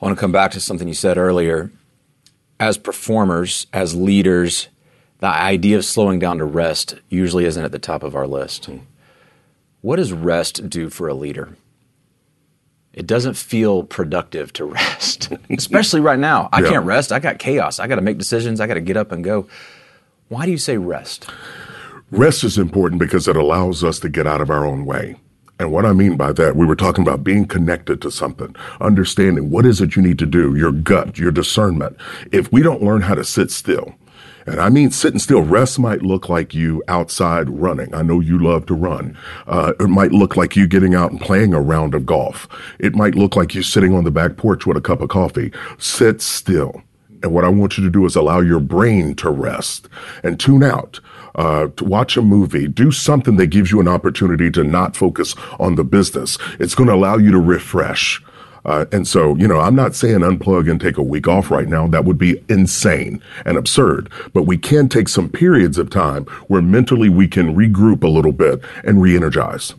I 0.00 0.04
want 0.04 0.16
to 0.16 0.20
come 0.20 0.32
back 0.32 0.50
to 0.52 0.60
something 0.60 0.88
you 0.88 0.94
said 0.94 1.16
earlier 1.16 1.70
as 2.58 2.78
performers, 2.78 3.66
as 3.72 3.94
leaders, 3.94 4.68
the 5.18 5.26
idea 5.26 5.76
of 5.76 5.84
slowing 5.84 6.18
down 6.18 6.38
to 6.38 6.44
rest 6.44 6.96
usually 7.08 7.44
isn't 7.44 7.64
at 7.64 7.72
the 7.72 7.78
top 7.78 8.02
of 8.02 8.14
our 8.14 8.26
list. 8.26 8.68
What 9.80 9.96
does 9.96 10.12
rest 10.12 10.68
do 10.68 10.90
for 10.90 11.08
a 11.08 11.14
leader? 11.14 11.56
It 12.92 13.06
doesn't 13.06 13.34
feel 13.34 13.82
productive 13.82 14.52
to 14.54 14.64
rest, 14.64 15.32
especially 15.50 16.00
right 16.00 16.18
now. 16.18 16.48
I 16.52 16.62
yeah. 16.62 16.70
can't 16.70 16.86
rest. 16.86 17.12
I 17.12 17.18
got 17.18 17.38
chaos. 17.38 17.78
I 17.78 17.86
got 17.86 17.96
to 17.96 18.02
make 18.02 18.18
decisions. 18.18 18.60
I 18.60 18.66
got 18.66 18.74
to 18.74 18.80
get 18.80 18.96
up 18.96 19.12
and 19.12 19.22
go. 19.22 19.46
Why 20.28 20.44
do 20.44 20.50
you 20.50 20.58
say 20.58 20.76
rest? 20.76 21.28
Rest 22.10 22.44
is 22.44 22.58
important 22.58 23.00
because 23.00 23.28
it 23.28 23.36
allows 23.36 23.84
us 23.84 23.98
to 24.00 24.08
get 24.08 24.26
out 24.26 24.40
of 24.40 24.50
our 24.50 24.66
own 24.66 24.84
way. 24.86 25.16
And 25.58 25.72
what 25.72 25.86
I 25.86 25.92
mean 25.92 26.16
by 26.16 26.32
that, 26.32 26.56
we 26.56 26.66
were 26.66 26.76
talking 26.76 27.02
about 27.02 27.24
being 27.24 27.46
connected 27.46 28.02
to 28.02 28.10
something, 28.10 28.54
understanding 28.80 29.50
what 29.50 29.64
is 29.64 29.80
it 29.80 29.96
you 29.96 30.02
need 30.02 30.18
to 30.18 30.26
do, 30.26 30.54
your 30.54 30.72
gut, 30.72 31.18
your 31.18 31.32
discernment. 31.32 31.96
If 32.30 32.52
we 32.52 32.62
don't 32.62 32.82
learn 32.82 33.02
how 33.02 33.14
to 33.14 33.24
sit 33.24 33.50
still, 33.50 33.94
and 34.46 34.60
I 34.60 34.68
mean 34.68 34.90
sitting 34.90 35.18
still, 35.18 35.42
rest 35.42 35.78
might 35.78 36.02
look 36.02 36.28
like 36.28 36.54
you 36.54 36.82
outside 36.86 37.50
running. 37.50 37.92
I 37.94 38.02
know 38.02 38.20
you 38.20 38.38
love 38.38 38.66
to 38.66 38.74
run. 38.74 39.18
Uh, 39.46 39.72
it 39.80 39.88
might 39.88 40.12
look 40.12 40.36
like 40.36 40.54
you 40.54 40.68
getting 40.68 40.94
out 40.94 41.10
and 41.10 41.20
playing 41.20 41.52
a 41.52 41.60
round 41.60 41.94
of 41.94 42.06
golf. 42.06 42.46
It 42.78 42.94
might 42.94 43.16
look 43.16 43.34
like 43.34 43.54
you 43.54 43.62
sitting 43.62 43.92
on 43.92 44.04
the 44.04 44.10
back 44.12 44.36
porch 44.36 44.64
with 44.64 44.76
a 44.76 44.80
cup 44.80 45.00
of 45.00 45.08
coffee. 45.08 45.52
Sit 45.78 46.22
still. 46.22 46.82
And 47.22 47.32
what 47.32 47.44
I 47.44 47.48
want 47.48 47.78
you 47.78 47.84
to 47.84 47.90
do 47.90 48.04
is 48.06 48.16
allow 48.16 48.40
your 48.40 48.60
brain 48.60 49.14
to 49.16 49.30
rest 49.30 49.88
and 50.22 50.38
tune 50.38 50.62
out 50.62 51.00
uh, 51.36 51.68
to 51.76 51.84
watch 51.84 52.16
a 52.16 52.22
movie, 52.22 52.66
do 52.66 52.90
something 52.90 53.36
that 53.36 53.48
gives 53.48 53.70
you 53.70 53.80
an 53.80 53.88
opportunity 53.88 54.50
to 54.50 54.64
not 54.64 54.96
focus 54.96 55.34
on 55.58 55.74
the 55.74 55.84
business. 55.84 56.38
It's 56.58 56.74
going 56.74 56.88
to 56.88 56.94
allow 56.94 57.18
you 57.18 57.30
to 57.30 57.38
refresh. 57.38 58.22
Uh, 58.64 58.84
and 58.90 59.06
so, 59.06 59.36
you 59.36 59.46
know, 59.46 59.60
I'm 59.60 59.76
not 59.76 59.94
saying 59.94 60.20
unplug 60.20 60.68
and 60.68 60.80
take 60.80 60.96
a 60.96 61.02
week 61.02 61.28
off 61.28 61.52
right 61.52 61.68
now. 61.68 61.86
That 61.86 62.04
would 62.04 62.18
be 62.18 62.42
insane 62.48 63.22
and 63.44 63.56
absurd. 63.56 64.10
But 64.32 64.42
we 64.42 64.58
can 64.58 64.88
take 64.88 65.08
some 65.08 65.28
periods 65.28 65.78
of 65.78 65.88
time 65.88 66.24
where 66.48 66.60
mentally 66.60 67.08
we 67.08 67.28
can 67.28 67.54
regroup 67.54 68.02
a 68.02 68.08
little 68.08 68.32
bit 68.32 68.60
and 68.82 69.00
re-energize. 69.00 69.72
I 69.72 69.76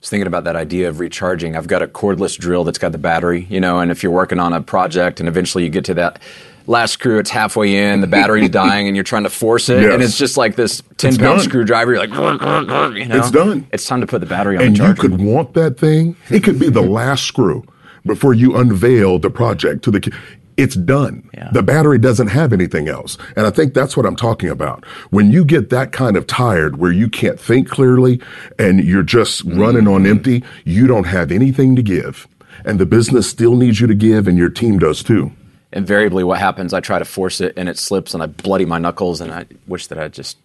was 0.00 0.10
thinking 0.10 0.28
about 0.28 0.44
that 0.44 0.54
idea 0.54 0.88
of 0.88 1.00
recharging. 1.00 1.56
I've 1.56 1.66
got 1.66 1.82
a 1.82 1.88
cordless 1.88 2.38
drill 2.38 2.62
that's 2.62 2.78
got 2.78 2.92
the 2.92 2.98
battery, 2.98 3.46
you 3.50 3.58
know, 3.58 3.80
and 3.80 3.90
if 3.90 4.02
you're 4.02 4.12
working 4.12 4.38
on 4.38 4.52
a 4.52 4.60
project 4.60 5.18
and 5.18 5.28
eventually 5.28 5.64
you 5.64 5.70
get 5.70 5.86
to 5.86 5.94
that 5.94 6.20
last 6.66 6.92
screw, 6.92 7.18
it's 7.18 7.30
halfway 7.30 7.76
in, 7.76 8.00
the 8.00 8.06
battery's 8.06 8.48
dying, 8.64 8.86
and 8.86 8.96
you're 8.96 9.04
trying 9.04 9.24
to 9.24 9.30
force 9.30 9.68
it, 9.68 9.82
Yes. 9.82 9.94
and 9.94 10.02
it's 10.02 10.18
just 10.18 10.36
like 10.36 10.56
this 10.56 10.82
ten 10.96 11.16
pound 11.16 11.42
screwdriver. 11.42 11.92
You're 11.92 12.06
like, 12.06 12.10
you 12.10 13.04
know? 13.06 13.16
It's 13.18 13.30
done. 13.30 13.66
It's 13.72 13.86
time 13.86 14.00
to 14.00 14.06
put 14.06 14.20
the 14.20 14.26
battery 14.26 14.56
on 14.56 14.64
and 14.64 14.78
you 14.78 14.94
could 14.94 15.20
want 15.20 15.54
that 15.54 15.78
thing. 15.78 16.16
It 16.30 16.42
could 16.44 16.58
be 16.58 16.68
the 16.70 16.82
last 17.00 17.24
screw 17.24 17.64
before 18.06 18.34
you 18.34 18.56
unveil 18.56 19.18
the 19.18 19.30
project 19.30 19.82
to 19.84 19.90
the. 19.90 20.00
ki- 20.00 20.12
It's 20.56 20.76
done. 20.76 21.28
Yeah. 21.34 21.50
The 21.52 21.62
battery 21.62 21.98
doesn't 21.98 22.28
have 22.28 22.52
anything 22.52 22.86
else, 22.88 23.18
and 23.36 23.46
I 23.46 23.50
think 23.50 23.74
that's 23.74 23.96
what 23.96 24.06
I'm 24.06 24.16
talking 24.16 24.50
about. 24.50 24.84
When 25.10 25.32
you 25.32 25.44
get 25.44 25.70
that 25.70 25.90
kind 25.92 26.16
of 26.16 26.26
tired, 26.26 26.76
where 26.78 26.92
you 26.92 27.08
can't 27.08 27.40
think 27.40 27.68
clearly 27.68 28.20
and 28.58 28.82
you're 28.84 29.02
just 29.02 29.42
running 29.44 29.88
on 29.88 30.02
mm-hmm. 30.02 30.10
empty, 30.10 30.44
you 30.64 30.86
don't 30.86 31.04
have 31.04 31.32
anything 31.32 31.74
to 31.76 31.82
give, 31.82 32.28
and 32.64 32.78
the 32.78 32.86
business 32.86 33.28
still 33.28 33.56
needs 33.56 33.80
you 33.80 33.86
to 33.88 33.94
give, 33.94 34.28
and 34.28 34.38
your 34.38 34.50
team 34.50 34.78
does 34.78 35.02
too. 35.02 35.32
Invariably, 35.74 36.22
what 36.22 36.38
happens? 36.38 36.72
I 36.72 36.80
try 36.80 36.98
to 37.00 37.04
force 37.04 37.40
it, 37.40 37.54
and 37.56 37.68
it 37.68 37.76
slips, 37.78 38.14
and 38.14 38.22
I 38.22 38.26
bloody 38.26 38.64
my 38.64 38.78
knuckles, 38.78 39.20
and 39.20 39.32
I 39.32 39.44
wish 39.66 39.88
that 39.88 39.98
I'd 39.98 40.14
just 40.14 40.38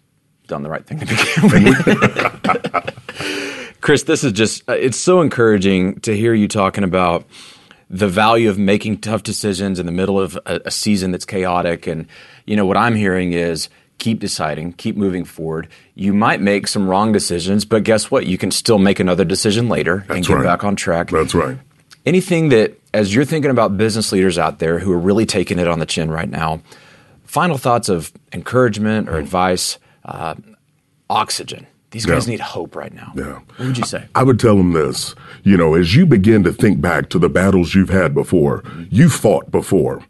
done 0.48 0.64
the 0.64 0.68
right 0.68 0.84
thing 0.84 0.98
to 0.98 1.06
begin 1.06 1.64
with. 1.64 3.00
Chris, 3.80 4.02
this 4.02 4.24
is 4.24 4.32
just, 4.32 4.68
uh, 4.68 4.72
it's 4.72 4.98
so 4.98 5.20
encouraging 5.20 6.00
to 6.00 6.16
hear 6.16 6.34
you 6.34 6.48
talking 6.48 6.82
about 6.82 7.24
the 7.88 8.08
value 8.08 8.50
of 8.50 8.58
making 8.58 8.98
tough 8.98 9.22
decisions 9.22 9.78
in 9.78 9.86
the 9.86 9.92
middle 9.92 10.20
of 10.20 10.36
a, 10.46 10.60
a 10.66 10.70
season 10.70 11.12
that's 11.12 11.24
chaotic. 11.24 11.86
And, 11.86 12.06
you 12.44 12.56
know, 12.56 12.66
what 12.66 12.76
I'm 12.76 12.96
hearing 12.96 13.32
is 13.32 13.68
keep 13.98 14.18
deciding, 14.18 14.72
keep 14.72 14.96
moving 14.96 15.24
forward. 15.24 15.68
You 15.94 16.12
might 16.12 16.40
make 16.40 16.66
some 16.66 16.88
wrong 16.88 17.12
decisions, 17.12 17.64
but 17.64 17.84
guess 17.84 18.10
what? 18.10 18.26
You 18.26 18.36
can 18.36 18.50
still 18.50 18.78
make 18.78 18.98
another 18.98 19.24
decision 19.24 19.68
later 19.68 20.04
and 20.08 20.26
get 20.26 20.34
right. 20.34 20.44
back 20.44 20.64
on 20.64 20.74
track. 20.74 21.10
That's 21.10 21.34
right. 21.34 21.56
Anything 22.06 22.48
that, 22.50 22.78
as 22.94 23.14
you're 23.14 23.24
thinking 23.24 23.50
about 23.50 23.76
business 23.76 24.10
leaders 24.12 24.38
out 24.38 24.58
there 24.58 24.78
who 24.78 24.92
are 24.92 24.98
really 24.98 25.26
taking 25.26 25.58
it 25.58 25.68
on 25.68 25.78
the 25.78 25.86
chin 25.86 26.10
right 26.10 26.28
now, 26.28 26.60
final 27.24 27.58
thoughts 27.58 27.88
of 27.88 28.10
encouragement 28.32 29.08
or 29.08 29.18
advice, 29.18 29.78
uh, 30.04 30.34
oxygen. 31.08 31.66
These 31.90 32.06
guys 32.06 32.26
Yeah. 32.26 32.32
need 32.32 32.40
hope 32.40 32.76
right 32.76 32.94
now. 32.94 33.12
Yeah. 33.16 33.40
What 33.56 33.66
would 33.66 33.78
you 33.78 33.84
say? 33.84 34.04
I 34.14 34.22
would 34.22 34.38
tell 34.38 34.56
them 34.56 34.72
this, 34.72 35.14
you 35.42 35.56
know, 35.56 35.74
as 35.74 35.94
you 35.96 36.06
begin 36.06 36.44
to 36.44 36.52
think 36.52 36.80
back 36.80 37.08
to 37.10 37.18
the 37.18 37.28
battles 37.28 37.74
you've 37.74 37.90
had 37.90 38.14
before, 38.14 38.62
you 38.90 39.08
fought 39.08 39.50
before. 39.50 40.00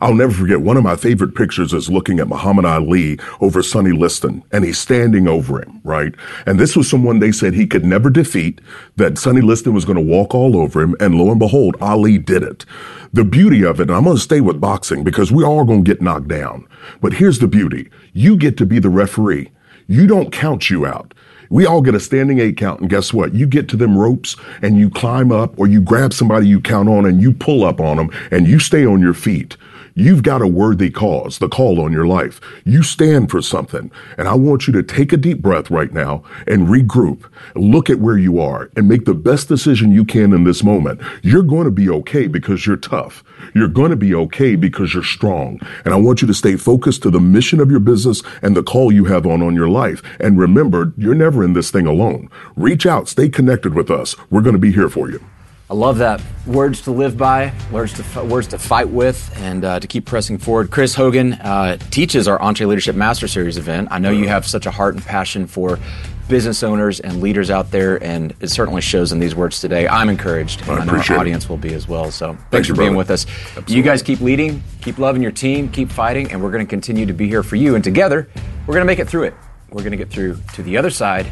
I'll 0.00 0.14
never 0.14 0.32
forget 0.32 0.60
one 0.60 0.76
of 0.76 0.84
my 0.84 0.96
favorite 0.96 1.34
pictures 1.34 1.72
is 1.72 1.90
looking 1.90 2.20
at 2.20 2.28
Muhammad 2.28 2.64
Ali 2.64 3.18
over 3.40 3.62
Sonny 3.62 3.92
Liston 3.92 4.42
and 4.52 4.64
he's 4.64 4.78
standing 4.78 5.28
over 5.28 5.62
him, 5.62 5.80
right? 5.84 6.14
And 6.46 6.58
this 6.58 6.76
was 6.76 6.88
someone 6.88 7.18
they 7.18 7.32
said 7.32 7.54
he 7.54 7.66
could 7.66 7.84
never 7.84 8.10
defeat, 8.10 8.60
that 8.96 9.18
Sonny 9.18 9.40
Liston 9.40 9.74
was 9.74 9.84
going 9.84 9.96
to 9.96 10.02
walk 10.02 10.34
all 10.34 10.56
over 10.56 10.80
him. 10.80 10.94
And 11.00 11.16
lo 11.16 11.30
and 11.30 11.38
behold, 11.38 11.76
Ali 11.80 12.18
did 12.18 12.42
it. 12.42 12.64
The 13.12 13.24
beauty 13.24 13.64
of 13.64 13.80
it, 13.80 13.88
and 13.88 13.96
I'm 13.96 14.04
going 14.04 14.16
to 14.16 14.22
stay 14.22 14.40
with 14.40 14.60
boxing 14.60 15.02
because 15.02 15.32
we 15.32 15.42
are 15.42 15.64
going 15.64 15.84
to 15.84 15.90
get 15.90 16.02
knocked 16.02 16.28
down. 16.28 16.68
But 17.00 17.14
here's 17.14 17.38
the 17.38 17.48
beauty. 17.48 17.90
You 18.12 18.36
get 18.36 18.56
to 18.58 18.66
be 18.66 18.78
the 18.78 18.90
referee. 18.90 19.50
You 19.86 20.06
don't 20.06 20.30
count 20.30 20.68
you 20.68 20.84
out. 20.84 21.14
We 21.50 21.64
all 21.64 21.80
get 21.80 21.94
a 21.94 22.00
standing 22.00 22.40
eight 22.40 22.58
count, 22.58 22.80
and 22.80 22.90
guess 22.90 23.14
what? 23.14 23.32
You 23.32 23.46
get 23.46 23.68
to 23.70 23.76
them 23.76 23.96
ropes 23.96 24.36
and 24.60 24.76
you 24.76 24.90
climb 24.90 25.32
up, 25.32 25.58
or 25.58 25.66
you 25.66 25.80
grab 25.80 26.12
somebody 26.12 26.46
you 26.46 26.60
count 26.60 26.90
on 26.90 27.06
and 27.06 27.22
you 27.22 27.32
pull 27.32 27.64
up 27.64 27.80
on 27.80 27.96
them, 27.96 28.10
and 28.30 28.46
you 28.46 28.58
stay 28.58 28.84
on 28.84 29.00
your 29.00 29.14
feet. 29.14 29.56
You've 30.00 30.22
got 30.22 30.42
a 30.42 30.46
worthy 30.46 30.90
cause, 30.90 31.38
the 31.38 31.48
call 31.48 31.80
on 31.80 31.92
your 31.92 32.06
life. 32.06 32.40
You 32.64 32.84
stand 32.84 33.32
for 33.32 33.42
something. 33.42 33.90
And 34.16 34.28
I 34.28 34.34
want 34.36 34.68
you 34.68 34.72
to 34.74 34.82
take 34.84 35.12
a 35.12 35.16
deep 35.16 35.42
breath 35.42 35.72
right 35.72 35.92
now 35.92 36.22
and 36.46 36.68
regroup. 36.68 37.28
Look 37.56 37.90
at 37.90 37.98
where 37.98 38.16
you 38.16 38.38
are 38.38 38.70
and 38.76 38.86
make 38.86 39.06
the 39.06 39.14
best 39.14 39.48
decision 39.48 39.90
you 39.90 40.04
can 40.04 40.32
in 40.32 40.44
this 40.44 40.62
moment. 40.62 41.00
You're 41.24 41.42
going 41.42 41.64
to 41.64 41.72
be 41.72 41.90
okay 41.90 42.28
because 42.28 42.64
you're 42.64 42.76
tough. 42.76 43.24
You're 43.56 43.66
going 43.66 43.90
to 43.90 43.96
be 43.96 44.14
okay 44.14 44.54
because 44.54 44.94
you're 44.94 45.02
strong. 45.02 45.58
And 45.84 45.92
I 45.92 45.96
want 45.96 46.22
you 46.22 46.28
to 46.28 46.34
stay 46.34 46.54
focused 46.54 47.02
to 47.02 47.10
the 47.10 47.18
mission 47.18 47.58
of 47.58 47.68
your 47.68 47.80
business 47.80 48.22
and 48.40 48.56
the 48.56 48.62
call 48.62 48.92
you 48.92 49.06
have 49.06 49.26
on 49.26 49.42
on 49.42 49.56
your 49.56 49.68
life. 49.68 50.00
And 50.20 50.38
remember, 50.38 50.92
you're 50.96 51.16
never 51.16 51.42
in 51.42 51.54
this 51.54 51.72
thing 51.72 51.88
alone. 51.88 52.30
Reach 52.54 52.86
out, 52.86 53.08
stay 53.08 53.28
connected 53.28 53.74
with 53.74 53.90
us. 53.90 54.14
We're 54.30 54.42
going 54.42 54.54
to 54.54 54.60
be 54.60 54.70
here 54.70 54.88
for 54.88 55.10
you. 55.10 55.20
I 55.70 55.74
love 55.74 55.98
that. 55.98 56.22
Words 56.46 56.80
to 56.82 56.92
live 56.92 57.18
by, 57.18 57.52
words 57.70 57.92
to 57.94 58.24
words 58.24 58.46
to 58.48 58.58
fight 58.58 58.88
with, 58.88 59.30
and 59.36 59.64
uh, 59.64 59.80
to 59.80 59.86
keep 59.86 60.06
pressing 60.06 60.38
forward. 60.38 60.70
Chris 60.70 60.94
Hogan 60.94 61.34
uh, 61.34 61.76
teaches 61.90 62.26
our 62.26 62.38
EntreLeadership 62.38 62.94
Master 62.94 63.28
Series 63.28 63.58
event. 63.58 63.88
I 63.90 63.98
know 63.98 64.10
you 64.10 64.28
have 64.28 64.46
such 64.46 64.64
a 64.64 64.70
heart 64.70 64.94
and 64.94 65.04
passion 65.04 65.46
for 65.46 65.78
business 66.26 66.62
owners 66.62 67.00
and 67.00 67.20
leaders 67.20 67.50
out 67.50 67.70
there, 67.70 68.02
and 68.02 68.34
it 68.40 68.48
certainly 68.48 68.80
shows 68.80 69.12
in 69.12 69.18
these 69.18 69.34
words 69.34 69.60
today. 69.60 69.86
I'm 69.86 70.08
encouraged, 70.08 70.62
and 70.62 70.70
I 70.70 70.80
I, 70.80 70.84
know 70.84 70.92
our 70.92 71.00
it. 71.00 71.10
audience 71.10 71.50
will 71.50 71.58
be 71.58 71.74
as 71.74 71.86
well. 71.86 72.10
So 72.10 72.36
thanks 72.50 72.68
you, 72.68 72.74
for 72.74 72.80
being 72.80 72.94
brother. 72.94 72.98
with 72.98 73.10
us. 73.10 73.26
You 73.66 73.82
guys 73.82 74.02
keep 74.02 74.20
leading, 74.20 74.62
keep 74.80 74.98
loving 74.98 75.20
your 75.20 75.32
team, 75.32 75.68
keep 75.68 75.90
fighting, 75.90 76.32
and 76.32 76.42
we're 76.42 76.50
going 76.50 76.64
to 76.64 76.70
continue 76.70 77.04
to 77.04 77.12
be 77.14 77.28
here 77.28 77.42
for 77.42 77.56
you. 77.56 77.74
And 77.74 77.84
together, 77.84 78.28
we're 78.66 78.74
going 78.74 78.86
to 78.86 78.90
make 78.90 79.00
it 79.00 79.08
through 79.08 79.24
it. 79.24 79.34
We're 79.70 79.82
going 79.82 79.90
to 79.90 79.98
get 79.98 80.08
through 80.08 80.38
to 80.54 80.62
the 80.62 80.78
other 80.78 80.90
side 80.90 81.26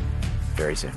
very 0.57 0.77
soon. 0.77 0.93